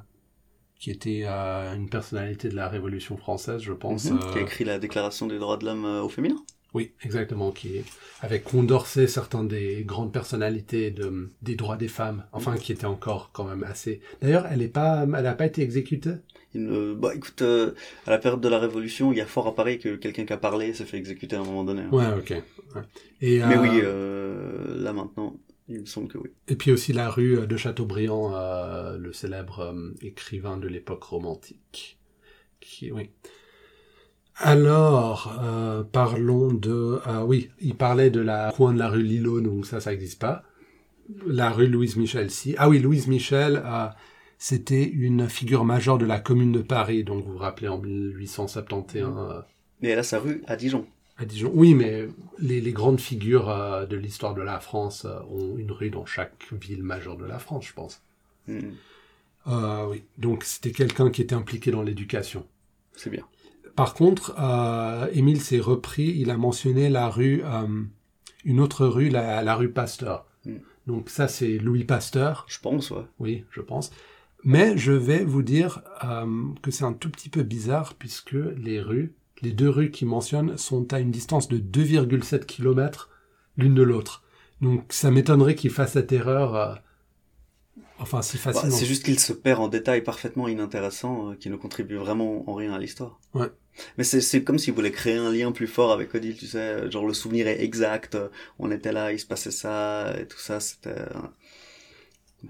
qui 0.79 0.91
était 0.91 1.23
euh, 1.25 1.75
une 1.75 1.89
personnalité 1.89 2.49
de 2.49 2.55
la 2.55 2.67
Révolution 2.67 3.17
française, 3.17 3.61
je 3.61 3.73
pense. 3.73 4.09
Mhm. 4.11 4.19
euh, 4.21 4.31
Qui 4.33 4.39
a 4.39 4.41
écrit 4.41 4.63
la 4.63 4.79
Déclaration 4.79 5.27
des 5.27 5.39
droits 5.39 5.57
de 5.57 5.65
l'homme 5.65 5.85
au 5.85 6.09
féminin. 6.09 6.37
Oui, 6.73 6.93
exactement, 7.03 7.51
qui 7.51 7.81
avec 8.21 8.43
Condorcet, 8.45 9.07
certains 9.07 9.43
des 9.43 9.83
grandes 9.83 10.13
personnalités 10.13 10.91
de, 10.91 11.29
des 11.41 11.55
droits 11.55 11.77
des 11.77 11.87
femmes, 11.89 12.25
enfin 12.31 12.55
qui 12.55 12.71
étaient 12.71 12.85
encore 12.85 13.31
quand 13.33 13.43
même 13.45 13.63
assez. 13.63 13.99
D'ailleurs, 14.21 14.45
elle 14.49 14.61
est 14.61 14.67
pas, 14.67 15.03
elle 15.03 15.09
n'a 15.09 15.33
pas 15.33 15.45
été 15.47 15.61
exécutée? 15.61 16.15
Il 16.53 16.65
ne- 16.65 16.93
Bah 16.93 17.13
écoute, 17.15 17.41
euh, 17.41 17.71
à 18.05 18.11
la 18.11 18.17
période 18.19 18.41
de 18.41 18.47
la 18.49 18.59
Révolution, 18.59 19.11
il 19.11 19.17
y 19.17 19.21
a 19.21 19.25
fort 19.25 19.47
à 19.47 19.55
parier 19.55 19.79
que 19.79 19.95
quelqu'un 19.95 20.25
qui 20.25 20.33
a 20.33 20.37
parlé 20.37 20.73
s'est 20.73 20.85
fait 20.85 20.97
exécuter 20.97 21.35
à 21.35 21.41
un 21.41 21.45
moment 21.45 21.63
donné. 21.63 21.81
hein. 21.83 21.89
Ouais, 21.91 22.07
ok. 22.17 22.29
ouais. 22.75 22.81
Et 23.21 23.39
Mais 23.39 23.55
euh, 23.55 23.61
oui, 23.61 23.69
euh, 23.83 24.81
là 24.83 24.93
maintenant, 24.93 25.37
il 25.67 25.81
me 25.81 25.85
semble 25.85 26.07
que 26.09 26.17
oui. 26.17 26.29
et 26.47 26.55
puis 26.55 26.71
aussi 26.71 26.93
la 26.93 27.09
rue 27.09 27.47
de 27.47 27.57
Chateaubriand, 27.57 28.31
le 28.97 29.13
célèbre 29.13 29.73
écrivain 30.01 30.57
de 30.57 30.67
l'époque 30.67 31.03
romantique. 31.03 31.97
Qui, 32.59 32.91
oui. 32.91 33.09
Alors, 34.37 35.39
euh, 35.43 35.83
parlons 35.83 36.51
de... 36.51 36.99
ah 37.05 37.25
oui, 37.25 37.49
il 37.59 37.75
parlait 37.75 38.09
de 38.09 38.21
la 38.21 38.51
coin 38.55 38.73
de 38.73 38.79
la 38.79 38.89
rue 38.89 39.03
Lilo, 39.03 39.39
donc 39.41 39.65
ça, 39.65 39.79
ça 39.79 39.91
n'existe 39.91 40.19
pas. 40.19 40.43
La 41.27 41.51
rue 41.51 41.67
Louise 41.67 41.95
Michel, 41.97 42.31
si. 42.31 42.55
Ah 42.57 42.69
oui, 42.69 42.79
Louise 42.79 43.07
Michel, 43.07 43.61
euh, 43.65 43.87
c'était 44.37 44.83
une 44.83 45.27
figure 45.29 45.65
majeure 45.65 45.97
de 45.97 46.05
la 46.05 46.19
commune 46.19 46.51
de 46.51 46.61
Paris, 46.61 47.03
donc 47.03 47.25
vous 47.25 47.33
vous 47.33 47.37
rappelez 47.37 47.67
en 47.67 47.77
1871 47.77 49.13
euh, 49.17 49.41
Mais 49.81 49.89
elle 49.89 49.99
a 49.99 50.03
sa 50.03 50.19
rue 50.19 50.41
à 50.47 50.55
Dijon. 50.55 50.87
à 51.17 51.25
Dijon. 51.25 51.51
Oui, 51.53 51.75
mais 51.75 52.07
les, 52.39 52.61
les 52.61 52.71
grandes 52.71 52.99
figures 52.99 53.49
euh, 53.49 53.85
de 53.85 53.97
l'histoire 53.97 54.33
de 54.33 54.41
la 54.41 54.59
France 54.59 55.05
euh, 55.05 55.19
ont 55.29 55.57
une 55.57 55.71
rue 55.71 55.89
dans 55.91 56.05
chaque 56.05 56.47
ville 56.53 56.81
majeure 56.83 57.17
de 57.17 57.25
la 57.25 57.37
France, 57.37 57.65
je 57.67 57.73
pense. 57.73 58.01
Euh, 59.47 59.87
oui, 59.89 60.03
donc 60.17 60.43
c'était 60.43 60.71
quelqu'un 60.71 61.09
qui 61.11 61.21
était 61.21 61.35
impliqué 61.35 61.69
dans 61.71 61.83
l'éducation. 61.83 62.45
C'est 62.95 63.09
bien. 63.09 63.25
Par 63.75 63.93
contre, 63.93 64.35
euh, 64.39 65.07
Émile 65.13 65.41
s'est 65.41 65.59
repris, 65.59 66.15
il 66.17 66.29
a 66.31 66.37
mentionné 66.37 66.89
la 66.89 67.09
rue, 67.09 67.41
euh, 67.45 67.83
une 68.45 68.59
autre 68.59 68.85
rue, 68.85 69.09
la, 69.09 69.41
la 69.43 69.55
rue 69.55 69.71
Pasteur. 69.71 70.25
Mm. 70.45 70.55
Donc 70.87 71.09
ça, 71.09 71.27
c'est 71.27 71.57
Louis 71.57 71.83
Pasteur, 71.83 72.45
Je 72.47 72.59
pense, 72.59 72.91
ouais. 72.91 73.03
oui, 73.19 73.45
je 73.51 73.61
pense. 73.61 73.91
Mais 74.43 74.77
je 74.77 74.91
vais 74.91 75.23
vous 75.23 75.43
dire 75.43 75.81
euh, 76.03 76.25
que 76.63 76.71
c'est 76.71 76.83
un 76.83 76.93
tout 76.93 77.09
petit 77.11 77.29
peu 77.29 77.43
bizarre 77.43 77.93
puisque 77.93 78.31
les 78.33 78.81
rues, 78.81 79.13
les 79.43 79.51
deux 79.51 79.69
rues 79.69 79.91
qu'il 79.91 80.07
mentionne 80.07 80.57
sont 80.57 80.91
à 80.93 80.99
une 80.99 81.11
distance 81.11 81.47
de 81.47 81.57
2,7 81.59 82.45
km 82.45 83.09
l'une 83.57 83.75
de 83.75 83.83
l'autre. 83.83 84.23
Donc 84.61 84.85
ça 84.89 85.11
m'étonnerait 85.11 85.55
qu'il 85.55 85.69
fasse 85.71 85.93
cette 85.93 86.11
erreur, 86.11 86.55
euh, 86.55 86.73
enfin 87.99 88.21
si 88.23 88.37
Bah, 88.37 88.43
facilement. 88.53 88.75
c'est 88.75 88.85
juste 88.85 89.03
qu'il 89.05 89.19
se 89.19 89.33
perd 89.33 89.59
en 89.61 89.67
détails 89.67 90.03
parfaitement 90.03 90.47
inintéressants 90.47 91.31
euh, 91.31 91.35
qui 91.35 91.49
ne 91.49 91.55
contribuent 91.55 91.97
vraiment 91.97 92.49
en 92.49 92.53
rien 92.55 92.73
à 92.73 92.79
l'histoire. 92.79 93.19
Ouais. 93.33 93.51
Mais 93.97 94.03
c'est, 94.03 94.43
comme 94.43 94.59
s'il 94.59 94.73
voulait 94.73 94.91
créer 94.91 95.17
un 95.17 95.31
lien 95.31 95.51
plus 95.51 95.67
fort 95.67 95.91
avec 95.91 96.13
Odile, 96.13 96.35
tu 96.35 96.47
sais, 96.47 96.89
genre 96.91 97.05
le 97.07 97.13
souvenir 97.13 97.47
est 97.47 97.63
exact, 97.63 98.17
on 98.59 98.71
était 98.71 98.91
là, 98.91 99.11
il 99.11 99.19
se 99.19 99.25
passait 99.25 99.51
ça, 99.51 100.13
et 100.19 100.25
tout 100.27 100.39
ça, 100.39 100.59
c'était... 100.59 101.05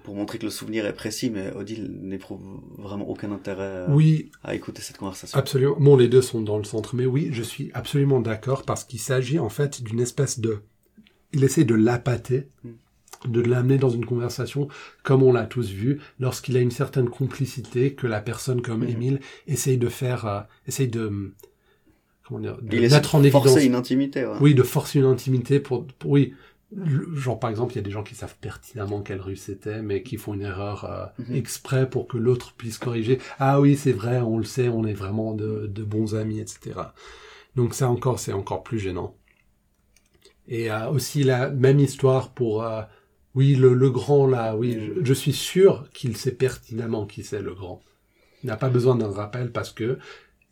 pour 0.04 0.14
montrer 0.14 0.38
que 0.38 0.44
le 0.44 0.50
souvenir 0.50 0.86
est 0.86 0.94
précis, 0.94 1.30
mais 1.30 1.52
Odile 1.52 1.98
n'éprouve 2.02 2.40
vraiment 2.78 3.08
aucun 3.08 3.30
intérêt 3.30 3.62
euh, 3.62 3.86
Oui, 3.90 4.30
à 4.42 4.54
écouter 4.54 4.82
cette 4.82 4.96
conversation. 4.96 5.38
absolument. 5.38 5.76
Bon, 5.78 5.96
les 5.96 6.08
deux 6.08 6.22
sont 6.22 6.40
dans 6.40 6.58
le 6.58 6.64
centre, 6.64 6.94
mais 6.96 7.06
oui, 7.06 7.28
je 7.32 7.42
suis 7.42 7.70
absolument 7.74 8.20
d'accord 8.20 8.64
parce 8.64 8.84
qu'il 8.84 9.00
s'agit 9.00 9.38
en 9.38 9.48
fait 9.50 9.82
d'une 9.82 10.00
espèce 10.00 10.40
de... 10.40 10.62
Il 11.32 11.44
essaie 11.44 11.64
de 11.64 11.74
l'appâter, 11.74 12.48
de 13.28 13.40
l'amener 13.40 13.78
dans 13.78 13.88
une 13.90 14.04
conversation, 14.06 14.68
comme 15.02 15.22
on 15.22 15.32
l'a 15.32 15.44
tous 15.46 15.70
vu, 15.70 16.00
lorsqu'il 16.20 16.56
a 16.56 16.60
une 16.60 16.70
certaine 16.70 17.08
complicité 17.08 17.94
que 17.94 18.06
la 18.06 18.20
personne 18.20 18.62
comme 18.62 18.80
Mhm. 18.82 18.88
Émile 18.90 19.20
essaye 19.46 19.78
de 19.78 19.88
faire, 19.88 20.26
euh, 20.26 20.40
essaye 20.66 20.88
de... 20.88 21.32
Comment 22.26 22.40
dire 22.40 22.56
De 22.62 22.76
Il 22.76 22.82
mettre 22.90 23.14
en 23.14 23.20
de 23.20 23.24
évidence... 23.26 23.44
forcer 23.44 23.64
une 23.66 23.74
intimité. 23.74 24.24
Ouais. 24.26 24.36
Oui, 24.40 24.54
de 24.54 24.62
forcer 24.62 24.98
une 25.00 25.06
intimité 25.06 25.60
pour, 25.60 25.86
pour- 25.86 26.10
oui. 26.10 26.34
Genre 27.14 27.38
par 27.38 27.50
exemple, 27.50 27.74
il 27.74 27.76
y 27.76 27.78
a 27.80 27.82
des 27.82 27.90
gens 27.90 28.02
qui 28.02 28.14
savent 28.14 28.36
pertinemment 28.40 29.02
quelle 29.02 29.20
rue 29.20 29.36
c'était, 29.36 29.82
mais 29.82 30.02
qui 30.02 30.16
font 30.16 30.32
une 30.32 30.40
erreur 30.40 30.84
euh, 30.84 31.04
Mhm. 31.28 31.36
exprès 31.36 31.90
pour 31.90 32.06
que 32.08 32.16
l'autre 32.16 32.54
puisse 32.56 32.78
corriger. 32.78 33.18
Ah 33.38 33.60
oui, 33.60 33.76
c'est 33.76 33.92
vrai, 33.92 34.20
on 34.20 34.38
le 34.38 34.44
sait, 34.44 34.68
on 34.70 34.86
est 34.86 34.94
vraiment 34.94 35.34
de, 35.34 35.66
de 35.66 35.82
bons 35.82 36.14
amis, 36.14 36.40
etc. 36.40 36.70
Donc 37.56 37.74
ça 37.74 37.90
encore, 37.90 38.18
c'est 38.18 38.32
encore 38.32 38.62
plus 38.62 38.78
gênant. 38.78 39.14
Et 40.48 40.70
euh, 40.72 40.88
aussi 40.88 41.24
la 41.24 41.50
même 41.50 41.78
histoire 41.78 42.30
pour, 42.30 42.62
euh, 42.64 42.82
oui, 43.34 43.54
le, 43.54 43.74
le 43.74 43.90
grand 43.90 44.26
là, 44.26 44.56
oui, 44.56 44.78
je, 44.80 45.04
je 45.04 45.14
suis 45.14 45.32
sûr 45.32 45.88
qu'il 45.92 46.16
sait 46.16 46.32
pertinemment 46.32 47.06
qui 47.06 47.22
c'est 47.24 47.40
le 47.42 47.54
grand. 47.54 47.82
Il 48.42 48.48
n'a 48.48 48.56
pas 48.56 48.68
besoin 48.68 48.94
d'un 48.96 49.10
rappel 49.10 49.52
parce 49.52 49.70
que 49.72 49.98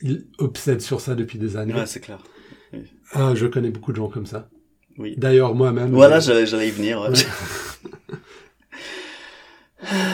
il 0.00 0.26
obsède 0.38 0.80
sur 0.80 1.00
ça 1.00 1.14
depuis 1.14 1.38
des 1.38 1.56
années. 1.56 1.74
Ouais, 1.74 1.86
c'est 1.86 2.00
clair. 2.00 2.18
Ah, 3.12 3.34
je 3.34 3.46
connais 3.46 3.70
beaucoup 3.70 3.90
de 3.92 3.96
gens 3.96 4.08
comme 4.08 4.26
ça. 4.26 4.48
Oui. 4.96 5.14
D'ailleurs, 5.16 5.54
moi-même. 5.54 5.90
Voilà, 5.90 6.16
euh, 6.28 6.46
j'allais 6.46 6.68
y 6.68 6.70
venir. 6.70 7.00
ouais. 7.00 7.08
Ouais. 7.10 7.14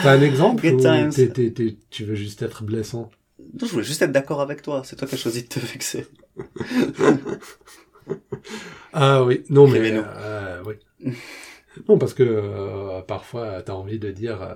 T'as 0.01 0.13
un 0.13 0.21
exemple 0.21 0.65
ou 0.65 0.79
t'es- 0.79 1.77
tu 1.89 2.05
veux 2.05 2.15
juste 2.15 2.41
être 2.41 2.63
blessant? 2.63 3.11
Non, 3.39 3.67
je 3.67 3.71
voulais 3.73 3.83
juste 3.83 4.01
être 4.01 4.11
d'accord 4.11 4.41
avec 4.41 4.61
toi. 4.61 4.81
C'est 4.85 4.95
toi 4.95 5.07
qui 5.07 5.15
as 5.15 5.17
choisi 5.17 5.43
de 5.43 5.47
te 5.47 5.59
vexer. 5.59 6.07
Ah 8.93 9.23
oui, 9.23 9.43
non 9.49 9.67
mais 9.67 9.77
Écrivez-nous. 9.79 10.03
euh, 10.05 10.63
oui. 10.65 10.75
Non 11.87 11.97
parce 11.97 12.13
que 12.13 12.23
euh, 12.23 13.01
parfois 13.01 13.61
t'as 13.61 13.73
envie 13.73 13.99
de 13.99 14.11
dire, 14.11 14.41
euh, 14.41 14.55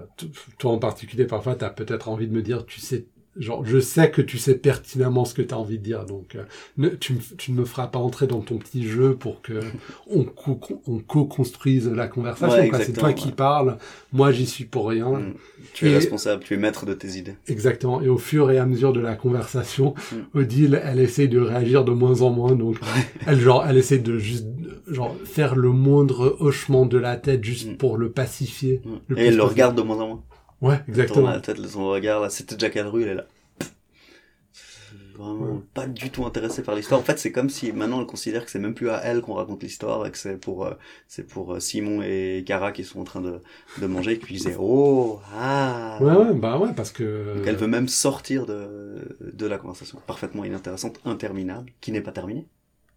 toi 0.60 0.72
en 0.72 0.80
particulier 0.80 1.26
parfois 1.26 1.56
t'as 1.56 1.70
peut-être 1.70 2.10
envie 2.10 2.28
de 2.28 2.34
me 2.34 2.42
dire, 2.42 2.66
tu 2.66 2.80
sais, 2.80 3.08
genre 3.38 3.66
je 3.66 3.80
sais 3.80 4.12
que 4.12 4.22
tu 4.22 4.38
sais 4.38 4.56
pertinemment 4.56 5.24
ce 5.26 5.34
que 5.34 5.42
t'as 5.42 5.56
envie 5.56 5.78
de 5.80 5.84
dire, 5.84 6.06
donc 6.06 6.36
euh, 6.36 6.44
ne, 6.78 6.90
tu, 6.90 7.16
tu 7.38 7.52
ne 7.54 7.60
me 7.60 7.66
feras 7.66 7.88
pas 7.88 8.00
entrer 8.00 8.28
dans 8.28 8.42
ton 8.42 8.58
petit 8.58 8.84
jeu 8.88 9.16
pour 9.16 9.42
que 9.42 9.60
on, 10.10 10.24
co- 10.26 10.60
on 10.88 11.00
co-construise 11.00 11.90
la 11.90 12.08
conversation. 12.08 12.58
Ouais, 12.72 12.84
c'est 12.84 12.94
toi 12.94 13.14
qui 13.14 13.32
parles, 13.32 13.78
moi 14.12 14.32
j'y 14.32 14.46
suis 14.46 14.66
pour 14.66 14.90
rien. 14.90 15.10
Mm. 15.12 15.34
Tu 15.74 15.90
es 15.90 15.94
responsable, 15.94 16.44
tu 16.44 16.54
es 16.56 16.58
maître 16.58 16.86
de 16.86 16.94
tes 16.94 17.10
idées. 17.18 17.36
Exactement. 17.48 18.02
Et 18.02 18.10
au 18.10 18.18
fur 18.18 18.52
et 18.52 18.58
à 18.58 18.66
mesure 18.66 18.92
de 18.94 19.00
la 19.00 19.16
conversation, 19.16 19.94
Mm. 20.12 20.38
Odile, 20.40 20.82
elle 20.84 21.00
essaye 21.00 21.30
de 21.30 21.40
réagir 21.40 21.86
de 21.86 21.92
moins 21.92 22.22
en 22.22 22.30
moins. 22.32 22.54
Donc, 22.56 22.78
elle 23.28 23.40
genre, 23.40 23.66
elle 23.68 23.78
essaie 23.78 24.00
de 24.00 24.18
juste, 24.18 24.48
genre, 24.88 25.16
faire 25.24 25.56
le 25.56 25.70
moindre 25.70 26.36
hochement 26.40 26.86
de 26.86 26.98
la 26.98 27.16
tête 27.16 27.44
juste 27.44 27.70
Mm. 27.72 27.78
pour 27.78 27.98
le 27.98 28.10
pacifier. 28.12 28.82
Le 29.08 29.18
Et 29.20 29.28
elle 29.28 29.38
le 29.38 29.44
regarde 29.44 29.78
de 29.78 29.82
moins 29.82 30.00
en 30.00 30.08
moins. 30.08 30.24
Ouais, 30.62 30.80
exactement. 30.88 31.30
la 31.30 31.40
tête, 31.42 31.58
son 31.68 31.90
regard, 31.90 32.22
là, 32.22 32.30
c'était 32.30 32.70
quelle 32.70 32.88
rue, 32.88 33.04
elle 33.04 33.10
est 33.10 33.16
là. 33.16 33.26
Vraiment 35.14 35.56
Ouais. 35.56 35.60
pas 35.74 35.88
du 35.88 36.10
tout 36.10 36.26
intéressée 36.26 36.64
par 36.64 36.74
l'histoire. 36.76 37.00
En 37.00 37.04
fait, 37.04 37.20
c'est 37.20 37.32
comme 37.34 37.50
si 37.50 37.72
maintenant 37.74 38.00
elle 38.00 38.06
considère 38.08 38.46
que 38.46 38.52
c'est 38.52 38.60
même 38.60 38.74
plus 38.74 38.90
à 38.90 38.98
elle 39.04 39.22
qu'on 39.22 39.34
raconte 39.34 39.62
l'histoire 39.62 40.06
et 40.06 40.12
que 40.12 40.18
c'est 40.18 40.38
pour 40.38 40.66
euh, 40.66 40.74
c'est 41.08 41.24
pour 41.28 41.54
euh, 41.54 41.60
Simon 41.60 42.02
et 42.02 42.44
Cara 42.48 42.72
qui 42.72 42.84
sont 42.86 43.02
en 43.02 43.04
train 43.04 43.22
de, 43.22 43.42
de 43.78 43.88
manger 43.88 44.14
et 44.14 44.20
qui 44.20 44.34
disaient 44.34 44.56
oh 44.58 45.20
ah. 45.34 45.98
Ouais, 46.02 46.14
ouais, 46.16 46.34
bah 46.34 46.58
ouais, 46.58 46.74
parce 46.74 46.92
que. 46.92 47.36
Donc 47.36 47.46
elle 47.46 47.58
veut 47.58 47.68
même 47.68 47.90
sortir 47.90 48.46
de 48.46 49.18
de 49.22 49.46
la 49.46 49.58
conversation 49.58 50.00
parfaitement 50.08 50.46
inintéressante, 50.46 51.00
interminable, 51.06 51.72
qui 51.82 51.92
n'est 51.92 52.02
pas 52.02 52.14
terminée. 52.14 52.48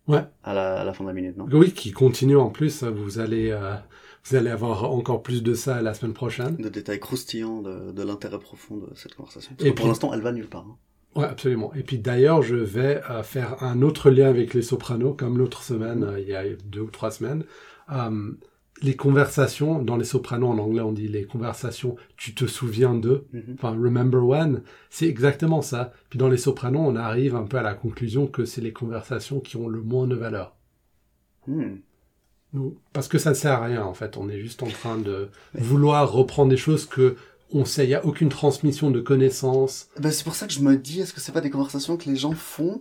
Ouais. 0.07 0.23
À 0.45 0.55
la, 0.55 0.81
à 0.81 0.85
la 0.85 0.93
fin 0.93 1.03
de 1.05 1.09
la 1.09 1.15
minute, 1.15 1.37
non? 1.37 1.47
Oui, 1.53 1.73
qui 1.73 1.91
continue 1.91 2.37
en 2.37 2.51
plus. 2.51 2.85
Vous 2.85 3.19
allez, 3.19 3.51
euh, 3.51 3.75
vous 4.25 4.37
allez 4.37 4.51
avoir 4.51 4.91
encore 4.91 5.23
plus 5.23 5.43
de 5.43 5.55
ça 5.55 5.83
la 5.83 5.95
semaine 5.95 6.15
prochaine. 6.15 6.57
De 6.57 6.69
détails 6.69 7.01
croustillants 7.01 7.63
de, 7.63 7.93
de 7.93 8.03
l'intérêt 8.03 8.39
profond 8.39 8.77
de 8.79 8.89
cette 8.95 9.15
conversation. 9.15 9.53
Parce 9.57 9.67
Et 9.69 9.71
que 9.73 9.77
pour 9.77 9.87
l'instant, 9.89 10.13
elle 10.15 10.23
va 10.23 10.33
nulle 10.33 10.49
part. 10.49 10.67
hein. 10.69 10.77
Ouais, 11.17 11.27
absolument. 11.27 11.73
Et 11.75 11.83
puis 11.85 11.99
d'ailleurs, 11.99 12.43
je 12.43 12.57
vais 12.57 13.01
euh, 13.11 13.23
faire 13.23 13.63
un 13.63 13.83
autre 13.83 14.11
lien 14.11 14.29
avec 14.29 14.53
les 14.55 14.63
Sopranos, 14.63 15.15
comme 15.15 15.39
l'autre 15.39 15.63
semaine, 15.63 16.03
euh, 16.03 16.19
il 16.21 16.27
y 16.29 16.35
a 16.35 16.43
deux 16.65 16.81
ou 16.81 16.91
trois 16.91 17.11
semaines. 17.13 17.45
Euh, 17.93 18.33
les 18.83 18.97
conversations, 18.97 19.81
dans 19.81 19.97
les 19.97 20.05
Sopranos 20.05 20.49
en 20.49 20.59
anglais, 20.59 20.81
on 20.81 20.93
dit 20.93 21.07
les 21.07 21.25
conversations, 21.25 21.95
tu 22.17 22.35
te 22.35 22.47
souviens 22.47 22.95
d'eux, 22.95 23.27
Mhm. 23.33 23.55
enfin, 23.55 23.71
remember 23.71 24.19
when, 24.25 24.63
c'est 24.91 25.07
exactement 25.07 25.63
ça. 25.63 25.93
Puis 26.11 26.19
dans 26.19 26.29
les 26.29 26.37
Sopranos, 26.39 26.81
on 26.81 26.97
arrive 26.97 27.37
un 27.37 27.45
peu 27.45 27.59
à 27.59 27.63
la 27.63 27.75
conclusion 27.75 28.27
que 28.27 28.45
c'est 28.45 28.61
les 28.61 28.73
conversations 28.73 29.39
qui 29.39 29.57
ont 29.57 29.69
le 29.69 29.81
moins 29.83 30.09
de 30.09 30.17
valeur. 30.17 30.57
Hmm. 31.47 31.77
Nous, 32.55 32.77
parce 32.93 33.09
que 33.09 33.19
ça 33.19 33.31
ne 33.31 33.35
sert 33.35 33.53
à 33.53 33.65
rien, 33.65 33.85
en 33.85 33.93
fait. 33.95 34.17
On 34.17 34.29
est 34.31 34.39
juste 34.41 34.63
en 34.63 34.69
train 34.69 34.97
de 34.97 35.29
vouloir 35.55 36.11
reprendre 36.11 36.49
des 36.51 36.57
choses 36.57 36.87
que 36.87 37.17
on 37.53 37.65
sait, 37.65 37.85
il 37.85 37.89
n'y 37.89 37.95
a 37.95 38.05
aucune 38.05 38.31
transmission 38.31 38.91
de 38.91 39.01
connaissances. 39.01 39.89
Ben, 40.01 40.11
c'est 40.11 40.25
pour 40.25 40.35
ça 40.35 40.47
que 40.47 40.53
je 40.53 40.61
me 40.61 40.77
dis, 40.77 41.01
est-ce 41.01 41.13
que 41.13 41.21
c'est 41.21 41.31
pas 41.33 41.41
des 41.43 41.51
conversations 41.51 41.97
que 41.97 42.09
les 42.09 42.17
gens 42.17 42.33
font 42.33 42.81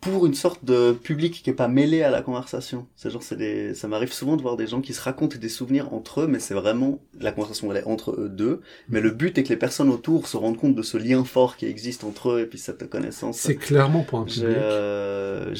pour 0.00 0.26
une 0.26 0.34
sorte 0.34 0.64
de 0.64 0.92
public 0.92 1.42
qui 1.44 1.50
est 1.50 1.54
pas 1.54 1.68
mêlé 1.68 2.02
à 2.02 2.10
la 2.10 2.22
conversation? 2.22 2.86
C'est 2.96 3.10
genre, 3.10 3.22
c'est 3.22 3.36
des, 3.36 3.74
ça 3.74 3.86
m'arrive 3.86 4.12
souvent 4.12 4.36
de 4.36 4.42
voir 4.42 4.56
des 4.56 4.66
gens 4.66 4.80
qui 4.80 4.94
se 4.94 5.00
racontent 5.00 5.38
des 5.38 5.48
souvenirs 5.48 5.92
entre 5.92 6.22
eux, 6.22 6.26
mais 6.26 6.38
c'est 6.40 6.54
vraiment 6.54 7.00
la 7.20 7.30
conversation 7.30 7.70
elle 7.70 7.78
est 7.78 7.84
entre 7.86 8.12
eux 8.12 8.28
deux. 8.28 8.62
Mais 8.88 9.00
le 9.00 9.10
but 9.10 9.36
est 9.38 9.42
que 9.44 9.48
les 9.50 9.56
personnes 9.56 9.90
autour 9.90 10.26
se 10.28 10.36
rendent 10.36 10.56
compte 10.58 10.74
de 10.74 10.82
ce 10.82 10.96
lien 10.96 11.24
fort 11.24 11.56
qui 11.56 11.66
existe 11.66 12.02
entre 12.04 12.30
eux 12.30 12.40
et 12.40 12.46
puis 12.46 12.58
cette 12.58 12.88
connaissance. 12.88 13.38
C'est 13.38 13.56
clairement 13.56 14.02
pour 14.02 14.20
un 14.20 14.24
public. 14.24 14.44
euh, 14.44 15.54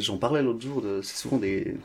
J'en 0.00 0.18
parlais 0.18 0.42
l'autre 0.42 0.60
jour, 0.60 0.80
de, 0.82 1.00
c'est 1.02 1.16
souvent 1.16 1.38
des... 1.38 1.76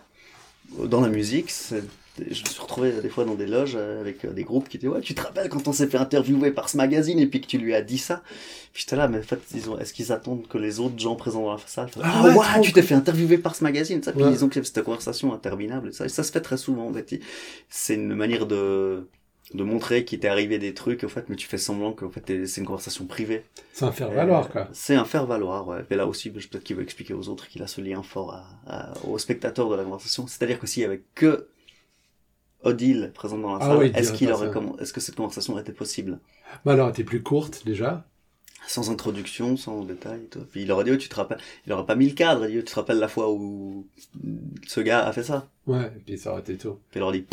Dans 0.85 1.01
la 1.01 1.09
musique, 1.09 1.51
je 1.69 2.25
me 2.25 2.33
suis 2.33 2.59
retrouvé 2.61 2.91
des 3.01 3.09
fois 3.09 3.23
dans 3.25 3.35
des 3.35 3.45
loges 3.45 3.75
euh, 3.75 4.01
avec 4.01 4.23
euh, 4.25 4.31
des 4.31 4.43
groupes 4.43 4.67
qui 4.69 4.77
disaient 4.77 4.91
Ouais, 4.91 5.01
tu 5.01 5.13
te 5.15 5.21
rappelles 5.21 5.49
quand 5.49 5.67
on 5.67 5.73
s'est 5.73 5.87
fait 5.87 5.97
interviewer 5.97 6.51
par 6.51 6.69
ce 6.69 6.77
magazine 6.77 7.19
et 7.19 7.27
puis 7.27 7.39
que 7.41 7.47
tu 7.47 7.57
lui 7.57 7.73
as 7.75 7.81
dit 7.81 7.97
ça? 7.97 8.21
Puis 8.73 8.83
j'étais 8.83 8.95
là, 8.95 9.07
mais 9.07 9.19
en 9.19 9.23
fait, 9.23 9.39
ils 9.53 9.69
ont- 9.69 9.77
est-ce 9.79 9.93
qu'ils 9.93 10.11
attendent 10.11 10.47
que 10.47 10.57
les 10.57 10.79
autres 10.79 10.97
gens 10.99 11.15
présents 11.15 11.43
dans 11.43 11.53
la 11.53 11.59
salle 11.65 11.89
Ah 12.01 12.23
Ah 12.25 12.35
ouais, 12.57 12.61
tu 12.61 12.73
t'es 12.73 12.81
fait 12.81 12.95
interviewer 12.95 13.37
par 13.37 13.55
ce 13.55 13.63
magazine 13.63 14.01
ça 14.03 14.11
Puis 14.11 14.23
Ouais. 14.23 14.31
ils 14.33 14.43
ont 14.43 14.49
cette 14.51 14.81
conversation 14.83 15.33
interminable 15.33 15.89
et 15.89 15.91
ça, 15.93 16.05
et 16.05 16.09
ça 16.09 16.23
se 16.23 16.31
fait 16.31 16.41
très 16.41 16.57
souvent 16.57 16.87
en 16.89 16.93
fait. 16.93 17.19
C'est 17.69 17.95
une 17.95 18.13
manière 18.15 18.45
de 18.45 19.07
de 19.53 19.63
montrer 19.63 20.05
qu'il 20.05 20.19
t'est 20.19 20.27
arrivé 20.27 20.57
des 20.57 20.73
trucs 20.73 21.03
en 21.03 21.07
fait 21.07 21.29
mais 21.29 21.35
tu 21.35 21.47
fais 21.47 21.57
semblant 21.57 21.93
qu'en 21.93 22.09
fait 22.09 22.21
t'es- 22.21 22.47
c'est 22.47 22.61
une 22.61 22.67
conversation 22.67 23.05
privée 23.05 23.43
C'est 23.73 23.85
un 23.85 23.91
faire 23.91 24.11
valoir, 24.11 24.49
quoi. 24.49 24.67
C'est 24.73 24.95
un 24.95 25.05
faire 25.05 25.25
valoir, 25.25 25.67
ouais. 25.67 25.85
Mais 25.89 25.95
là 25.95 26.07
aussi, 26.07 26.29
peut-être 26.29 26.63
qu'il 26.63 26.75
veut 26.75 26.83
expliquer 26.83 27.13
aux 27.13 27.29
autres 27.29 27.47
qu'il 27.47 27.61
a 27.61 27.67
ce 27.67 27.81
lien 27.81 28.01
fort 28.03 28.33
à, 28.33 28.45
à- 28.67 28.93
aux 29.07 29.17
spectateurs 29.19 29.69
de 29.69 29.75
la 29.75 29.83
conversation. 29.83 30.25
C'est-à-dire 30.27 30.59
que 30.59 30.67
s'il 30.67 30.81
y 30.83 30.85
avait 30.85 31.03
que 31.13 31.47
Odile 32.63 33.11
présent 33.13 33.37
dans 33.37 33.53
la 33.53 33.63
Ah 33.63 33.67
salle, 33.67 33.77
oui, 33.77 33.91
est-ce 33.95 34.11
qu'il 34.11 34.31
aurait 34.31 34.49
comment, 34.49 34.77
est-ce 34.79 34.91
que 34.91 34.99
cette 34.99 35.15
conversation 35.15 35.57
était 35.59 35.71
possible? 35.71 36.19
Bah 36.65 36.73
alors, 36.73 36.87
elle 36.87 36.93
était 36.93 37.03
plus 37.03 37.21
courte, 37.23 37.63
déjà. 37.65 38.05
Sans 38.67 38.89
introduction, 38.89 39.57
sans 39.57 39.83
détail 39.83 40.21
et 40.23 40.27
tout. 40.27 40.39
Puis 40.51 40.63
il 40.63 40.71
aurait 40.71 40.83
dit, 40.83 40.91
oh, 40.91 40.97
tu 40.97 41.07
te 41.07 41.15
rappelles, 41.15 41.37
il 41.67 41.73
aurait 41.73 41.85
pas 41.85 41.95
mis 41.95 42.07
le 42.09 42.15
cadre, 42.15 42.45
il 42.45 42.51
dit, 42.51 42.57
oh, 42.57 42.61
tu 42.61 42.71
te 42.71 42.75
rappelles 42.75 42.97
la 42.99 43.07
fois 43.07 43.31
où 43.31 43.85
ce 44.67 44.79
gars 44.81 45.05
a 45.05 45.13
fait 45.13 45.23
ça? 45.23 45.47
Ouais, 45.67 45.85
et 45.95 45.99
puis 46.05 46.17
ça 46.17 46.31
aurait 46.31 46.41
été 46.41 46.57
tout. 46.57 46.79
Puis 46.89 46.99
il 46.99 47.03
aurait 47.03 47.19
dit, 47.19 47.25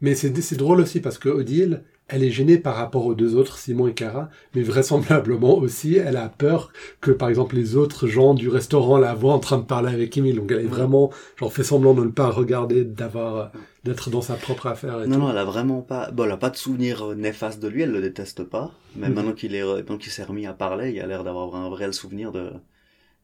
Mais 0.00 0.14
c'est 0.14 0.56
drôle 0.56 0.80
aussi 0.80 1.00
parce 1.00 1.18
que 1.18 1.28
Odile, 1.28 1.82
elle 2.06 2.22
est 2.24 2.30
gênée 2.30 2.56
par 2.56 2.76
rapport 2.76 3.04
aux 3.04 3.14
deux 3.14 3.34
autres, 3.34 3.58
Simon 3.58 3.88
et 3.88 3.94
Cara, 3.94 4.30
mais 4.54 4.62
vraisemblablement 4.62 5.58
aussi, 5.58 5.96
elle 5.96 6.16
a 6.16 6.28
peur 6.28 6.72
que, 7.00 7.10
par 7.10 7.28
exemple, 7.28 7.56
les 7.56 7.76
autres 7.76 8.06
gens 8.06 8.32
du 8.32 8.48
restaurant 8.48 8.96
la 8.96 9.12
voient 9.14 9.34
en 9.34 9.38
train 9.40 9.58
de 9.58 9.64
parler 9.64 9.92
avec 9.92 10.16
Emile. 10.16 10.36
Donc 10.36 10.50
elle 10.52 10.60
est 10.60 10.68
vraiment, 10.68 11.10
genre, 11.36 11.52
fait 11.52 11.64
semblant 11.64 11.92
de 11.94 12.04
ne 12.04 12.10
pas 12.10 12.30
regarder, 12.30 12.84
d'avoir, 12.84 13.52
d'être 13.84 14.08
dans 14.08 14.22
sa 14.22 14.34
propre 14.34 14.68
affaire 14.68 15.02
et 15.02 15.06
non, 15.06 15.16
tout. 15.16 15.20
non, 15.22 15.30
elle 15.30 15.38
a 15.38 15.44
vraiment 15.44 15.82
pas, 15.82 16.10
bon, 16.10 16.24
elle 16.24 16.30
a 16.30 16.36
pas 16.38 16.50
de 16.50 16.56
souvenir 16.56 17.02
euh, 17.10 17.14
néfaste 17.14 17.60
de 17.60 17.68
lui, 17.68 17.82
elle 17.82 17.90
le 17.92 18.00
déteste 18.00 18.44
pas. 18.44 18.70
Mais 18.96 19.08
Mhm. 19.08 19.14
maintenant 19.14 19.32
qu'il 19.32 19.54
est, 19.54 19.64
maintenant 19.64 19.98
qu'il 19.98 20.12
s'est 20.12 20.24
remis 20.24 20.46
à 20.46 20.54
parler, 20.54 20.92
il 20.92 21.00
a 21.00 21.06
l'air 21.06 21.24
d'avoir 21.24 21.54
un 21.56 21.74
réel 21.74 21.92
souvenir 21.92 22.32
de, 22.32 22.52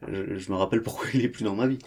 je, 0.07 0.37
je 0.37 0.51
me 0.53 0.57
rappelle 0.57 0.83
pourquoi 0.83 1.07
il 1.15 1.25
est 1.25 1.29
plus 1.29 1.45
dans 1.45 1.55
ma 1.55 1.67
vie. 1.67 1.79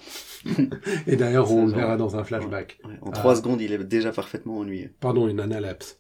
Et 1.08 1.16
d'ailleurs, 1.16 1.52
on 1.52 1.66
le 1.66 1.70
genre- 1.72 1.80
verra 1.80 1.98
dans 1.98 2.16
un 2.16 2.24
flashback. 2.24 2.80
Ouais, 2.86 2.92
en 3.02 3.10
Ah. 3.10 3.14
trois 3.14 3.36
secondes, 3.36 3.62
il 3.62 3.72
est 3.72 3.84
déjà 3.84 4.12
parfaitement 4.12 4.58
ennuyé. 4.60 4.92
Pardon, 5.00 5.28
une 5.28 5.40
analepse. 5.40 6.00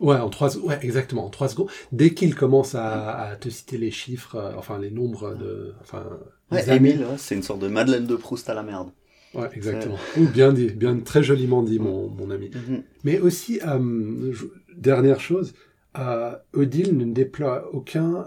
Ouais, 0.00 0.16
en 0.16 0.30
trois, 0.30 0.56
ouais, 0.58 0.78
exactement, 0.82 1.26
en 1.26 1.30
trois 1.30 1.48
secondes. 1.48 1.68
Dès 1.90 2.14
qu'il 2.14 2.34
commence 2.36 2.76
à, 2.76 3.18
à 3.18 3.36
te 3.36 3.48
citer 3.48 3.78
les 3.78 3.90
chiffres, 3.90 4.36
euh, 4.36 4.52
enfin, 4.56 4.78
les 4.78 4.90
nombres 4.92 5.34
de, 5.34 5.74
enfin, 5.80 6.04
Ouais, 6.52 6.64
Émile, 6.76 7.04
c'est 7.16 7.34
une 7.34 7.42
sorte 7.42 7.60
de 7.60 7.68
Madeleine 7.68 8.06
de 8.06 8.14
Proust 8.16 8.48
à 8.48 8.54
la 8.54 8.62
merde. 8.62 8.90
Ouais, 9.34 9.48
exactement. 9.52 9.98
Ou 10.16 10.26
bien 10.26 10.52
dit, 10.52 10.68
bien 10.70 10.96
très 11.00 11.22
joliment 11.22 11.62
dit, 11.62 11.78
mon, 11.80 12.08
mon 12.08 12.30
ami. 12.30 12.50
Mhm. 12.54 12.82
Mais 13.04 13.18
aussi, 13.18 13.60
euh, 13.66 14.32
je- 14.32 14.46
dernière 14.76 15.20
chose, 15.20 15.52
euh, 15.98 16.34
Odile 16.54 16.96
ne 16.96 17.04
déploie 17.12 17.68
aucun, 17.74 18.24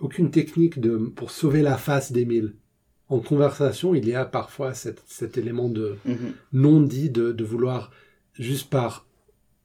aucune 0.00 0.30
technique 0.30 0.80
de, 0.80 0.96
pour 0.96 1.30
sauver 1.30 1.62
la 1.62 1.76
face 1.76 2.12
d'Émile. 2.12 2.54
En 3.08 3.20
conversation, 3.20 3.94
il 3.94 4.06
y 4.06 4.14
a 4.14 4.24
parfois 4.24 4.74
cet, 4.74 5.02
cet 5.06 5.38
élément 5.38 5.68
de 5.68 5.96
Mhm. 6.04 6.32
non 6.52 6.80
dit 6.80 7.10
de, 7.10 7.32
de 7.32 7.44
vouloir 7.44 7.90
juste 8.34 8.68
par 8.70 9.06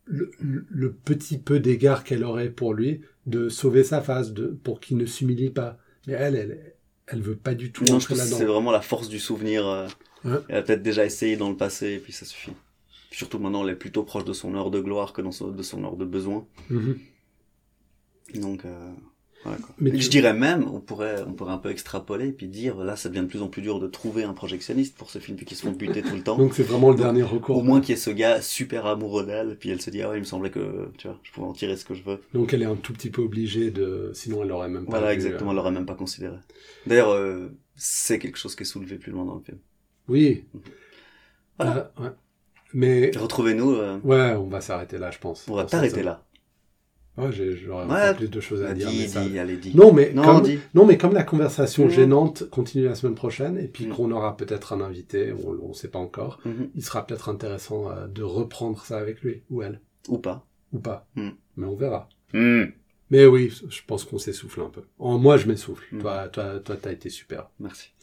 le, 0.05 0.31
le 0.39 0.91
petit 0.93 1.37
peu 1.37 1.59
d'égard 1.59 2.03
qu'elle 2.03 2.23
aurait 2.23 2.49
pour 2.49 2.73
lui, 2.73 3.01
de 3.25 3.49
sauver 3.49 3.83
sa 3.83 4.01
face, 4.01 4.33
de, 4.33 4.47
pour 4.47 4.79
qu'il 4.79 4.97
ne 4.97 5.05
s'humilie 5.05 5.49
pas. 5.49 5.77
Mais 6.07 6.13
elle, 6.13 6.35
elle, 6.35 6.73
elle 7.07 7.21
veut 7.21 7.35
pas 7.35 7.53
du 7.53 7.71
tout 7.71 7.83
Non, 7.83 7.99
je 7.99 8.05
entrer 8.05 8.15
pense 8.15 8.29
que 8.29 8.35
c'est 8.37 8.45
vraiment 8.45 8.71
la 8.71 8.81
force 8.81 9.07
du 9.09 9.19
souvenir. 9.19 9.67
euh, 9.67 9.87
Ouais. 10.25 10.37
Elle 10.47 10.55
a 10.57 10.61
peut-être 10.61 10.81
déjà 10.83 11.03
essayé 11.05 11.35
dans 11.35 11.49
le 11.49 11.57
passé, 11.57 11.93
et 11.95 11.99
puis 11.99 12.13
ça 12.13 12.25
suffit. 12.25 12.53
Puis 13.09 13.17
surtout 13.19 13.39
maintenant, 13.39 13.63
elle 13.65 13.73
est 13.73 13.77
plutôt 13.77 14.03
proche 14.03 14.23
de 14.23 14.31
son 14.31 14.55
heure 14.55 14.71
de 14.71 14.79
gloire 14.79 15.11
que 15.11 15.21
dans 15.21 15.31
son- 15.33 15.51
de 15.51 15.63
son 15.63 15.83
heure 15.83 15.97
de 15.97 16.05
besoin. 16.05 16.47
Mhm. 16.69 16.97
Donc, 18.35 18.63
euh, 18.65 18.91
Mais 19.77 19.91
tu- 19.91 20.01
Je 20.01 20.09
dirais 20.09 20.33
même, 20.33 20.65
on 20.73 20.79
pourrait, 20.79 21.21
on 21.27 21.33
pourrait 21.33 21.51
un 21.53 21.57
peu 21.57 21.69
extrapoler, 21.69 22.27
et 22.27 22.31
puis 22.31 22.47
dire, 22.47 22.77
là, 22.77 22.95
ça 22.95 23.09
devient 23.09 23.21
de 23.21 23.27
plus 23.27 23.41
en 23.41 23.47
plus 23.47 23.61
dur 23.61 23.79
de 23.79 23.87
trouver 23.87 24.23
un 24.23 24.33
projectionniste 24.33 24.95
pour 24.97 25.09
ce 25.09 25.19
film, 25.19 25.35
puis 25.37 25.45
qu'ils 25.45 25.57
se 25.57 25.63
font 25.63 25.71
buter 25.71 26.01
tout 26.01 26.15
le 26.15 26.21
temps. 26.23 26.37
Donc 26.37 26.53
c'est 26.55 26.63
vraiment 26.63 26.89
le 26.91 26.95
dernier 26.95 27.23
recours. 27.23 27.57
Au 27.57 27.61
moins 27.61 27.81
qu'il 27.81 27.89
y 27.89 27.93
ait 27.93 28.01
ce 28.01 28.09
gars 28.09 28.41
super 28.41 28.85
amoureux 28.85 29.25
d'elle, 29.25 29.57
puis 29.59 29.69
elle 29.69 29.81
se 29.81 29.89
dit, 29.89 30.01
ah 30.01 30.09
ouais, 30.09 30.17
il 30.17 30.21
me 30.21 30.25
semblait 30.25 30.49
que, 30.49 30.89
tu 30.97 31.07
vois, 31.07 31.19
je 31.23 31.31
pouvais 31.31 31.47
en 31.47 31.53
tirer 31.53 31.75
ce 31.75 31.85
que 31.85 31.93
je 31.93 32.03
veux. 32.03 32.19
Donc 32.33 32.53
elle 32.53 32.61
est 32.61 32.65
un 32.65 32.75
tout 32.75 32.93
petit 32.93 33.09
peu 33.09 33.21
obligée 33.21 33.71
de, 33.71 34.11
sinon 34.13 34.43
elle 34.43 34.51
aurait 34.51 34.69
même 34.69 34.85
pas. 34.85 34.91
Voilà, 34.91 35.07
vu, 35.09 35.13
exactement, 35.15 35.49
euh, 35.49 35.53
elle 35.53 35.57
l'aurait 35.57 35.71
même 35.71 35.85
pas 35.85 35.95
considéré. 35.95 36.37
D'ailleurs, 36.87 37.09
euh, 37.11 37.49
c'est 37.75 38.19
quelque 38.19 38.37
chose 38.37 38.55
qui 38.55 38.63
est 38.63 38.65
soulevé 38.65 38.97
plus 38.97 39.11
loin 39.11 39.25
dans 39.25 39.35
le 39.35 39.41
film. 39.41 39.57
Oui. 40.07 40.45
Voilà. 41.57 41.91
Euh, 41.99 42.03
ouais. 42.03 42.09
Mais 42.73 43.11
Retrouvez-nous, 43.15 43.71
euh, 43.75 43.99
ouais, 44.03 44.31
on 44.35 44.47
va 44.47 44.59
s'arrêter 44.61 44.97
là, 44.97 45.11
je 45.11 45.19
pense. 45.19 45.45
on 45.47 45.55
va 45.55 45.65
t'arrêter 45.65 46.01
là. 46.01 46.23
Ouais, 47.17 47.31
j'ai- 47.31 47.55
j'aurais 47.55 47.85
Ouais. 47.85 48.15
plus 48.15 48.29
de 48.29 48.39
choses 48.39 48.63
à 48.63 48.73
dire. 48.73 48.87
mais 48.89 49.07
ça- 49.07 49.21
allez, 49.21 49.57
dis. 49.57 49.75
Non, 49.77 49.93
mais 49.93 50.11
Non, 50.13 50.23
comme, 50.23 50.47
non, 50.73 50.85
mais 50.85 50.97
comme 50.97 51.13
la 51.13 51.23
conversation 51.23 51.85
Mhm. 51.85 51.89
gênante 51.91 52.49
continue 52.49 52.85
la 52.85 52.95
semaine 52.95 53.13
prochaine, 53.15 53.57
et 53.59 53.67
puis 53.67 53.85
Mhm. 53.85 53.93
qu'on 53.93 54.11
aura 54.11 54.35
peut-être 54.35 54.73
un 54.73 54.81
invité, 54.81 55.31
on 55.45 55.67
ne 55.69 55.73
sait 55.73 55.89
pas 55.89 55.99
encore, 55.99 56.39
Mhm. 56.43 56.69
il 56.73 56.83
sera 56.83 57.05
peut-être 57.05 57.29
intéressant 57.29 57.89
euh, 57.91 58.07
de 58.07 58.23
reprendre 58.23 58.83
ça 58.83 58.97
avec 58.97 59.21
lui, 59.21 59.43
ou 59.51 59.61
elle, 59.61 59.79
Ou 60.07 60.17
pas. 60.17 60.45
ou 60.71 60.79
pas. 60.79 61.05
Mhm. 61.15 61.33
Mais 61.57 61.67
on 61.67 61.75
verra. 61.75 62.09
Hmm. 62.33 62.63
Mais 63.11 63.27
oui, 63.27 63.53
je 63.69 63.81
pense 63.85 64.05
qu'on 64.05 64.17
s'essouffle 64.17 64.61
un 64.61 64.69
peu. 64.69 64.81
En, 64.97 65.19
moi, 65.19 65.37
je 65.37 65.45
m'essouffle. 65.47 65.85
Toi, 65.99 66.29
toi, 66.29 66.59
toi, 66.65 66.75
t'as 66.81 66.91
été 66.93 67.09
super. 67.09 67.51
Merci. 67.59 67.93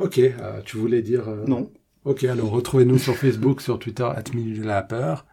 Ok, 0.00 0.18
euh, 0.18 0.60
tu 0.64 0.76
voulais 0.76 1.02
dire... 1.02 1.28
euh, 1.28 1.44
Non. 1.46 1.70
Ok, 2.04 2.24
alors 2.24 2.50
retrouvez-nous 2.50 2.98
sur 2.98 3.14
Facebook, 3.14 3.60
sur 3.60 3.78
Twitter, 3.78 4.02
at 4.02 4.24
Minute 4.34 4.60
de 4.62 4.66
la 4.66 4.82
Peur. 4.82 5.24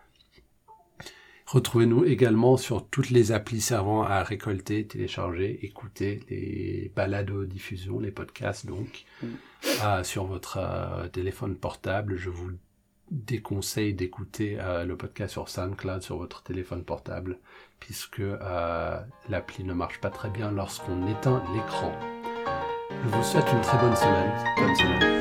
Retrouvez-nous 1.48 2.06
également 2.06 2.58
sur 2.58 2.88
toutes 2.88 3.10
les 3.10 3.32
applis 3.32 3.62
servant 3.62 4.04
à 4.04 4.22
récolter, 4.22 4.86
télécharger, 4.86 5.66
écouter 5.66 6.20
les 6.30 6.92
balades 6.96 7.32
aux 7.32 7.46
diffusions, 7.46 8.00
les 8.00 8.12
podcasts 8.12 8.66
donc, 8.66 9.06
Mm. 9.24 9.28
Ah, 9.82 10.04
sur 10.04 10.26
votre 10.26 10.58
euh, 10.58 11.08
téléphone 11.08 11.56
portable. 11.56 12.18
Je 12.18 12.30
vous 12.30 12.52
déconseille 13.10 13.94
d'écouter 13.94 14.58
euh, 14.60 14.84
le 14.84 14.98
podcast 14.98 15.32
sur 15.32 15.50
SoundCloud 15.50 16.02
sur 16.02 16.18
votre 16.18 16.44
téléphone 16.44 16.84
portable, 16.84 17.40
puisque 17.80 18.20
euh, 18.20 19.00
l'appli 19.30 19.64
ne 19.64 19.74
marche 19.74 20.00
pas 20.02 20.10
très 20.10 20.30
bien 20.30 20.52
lorsqu'on 20.52 21.08
éteint 21.08 21.44
l'écran. 21.54 21.94
Je 22.90 23.10
vous 23.10 23.24
souhaite 23.24 23.48
une 23.52 23.62
très 23.62 23.78
bonne 23.78 23.96
semaine. 23.96 24.32
Bonne 24.58 24.76
semaine. 24.76 25.17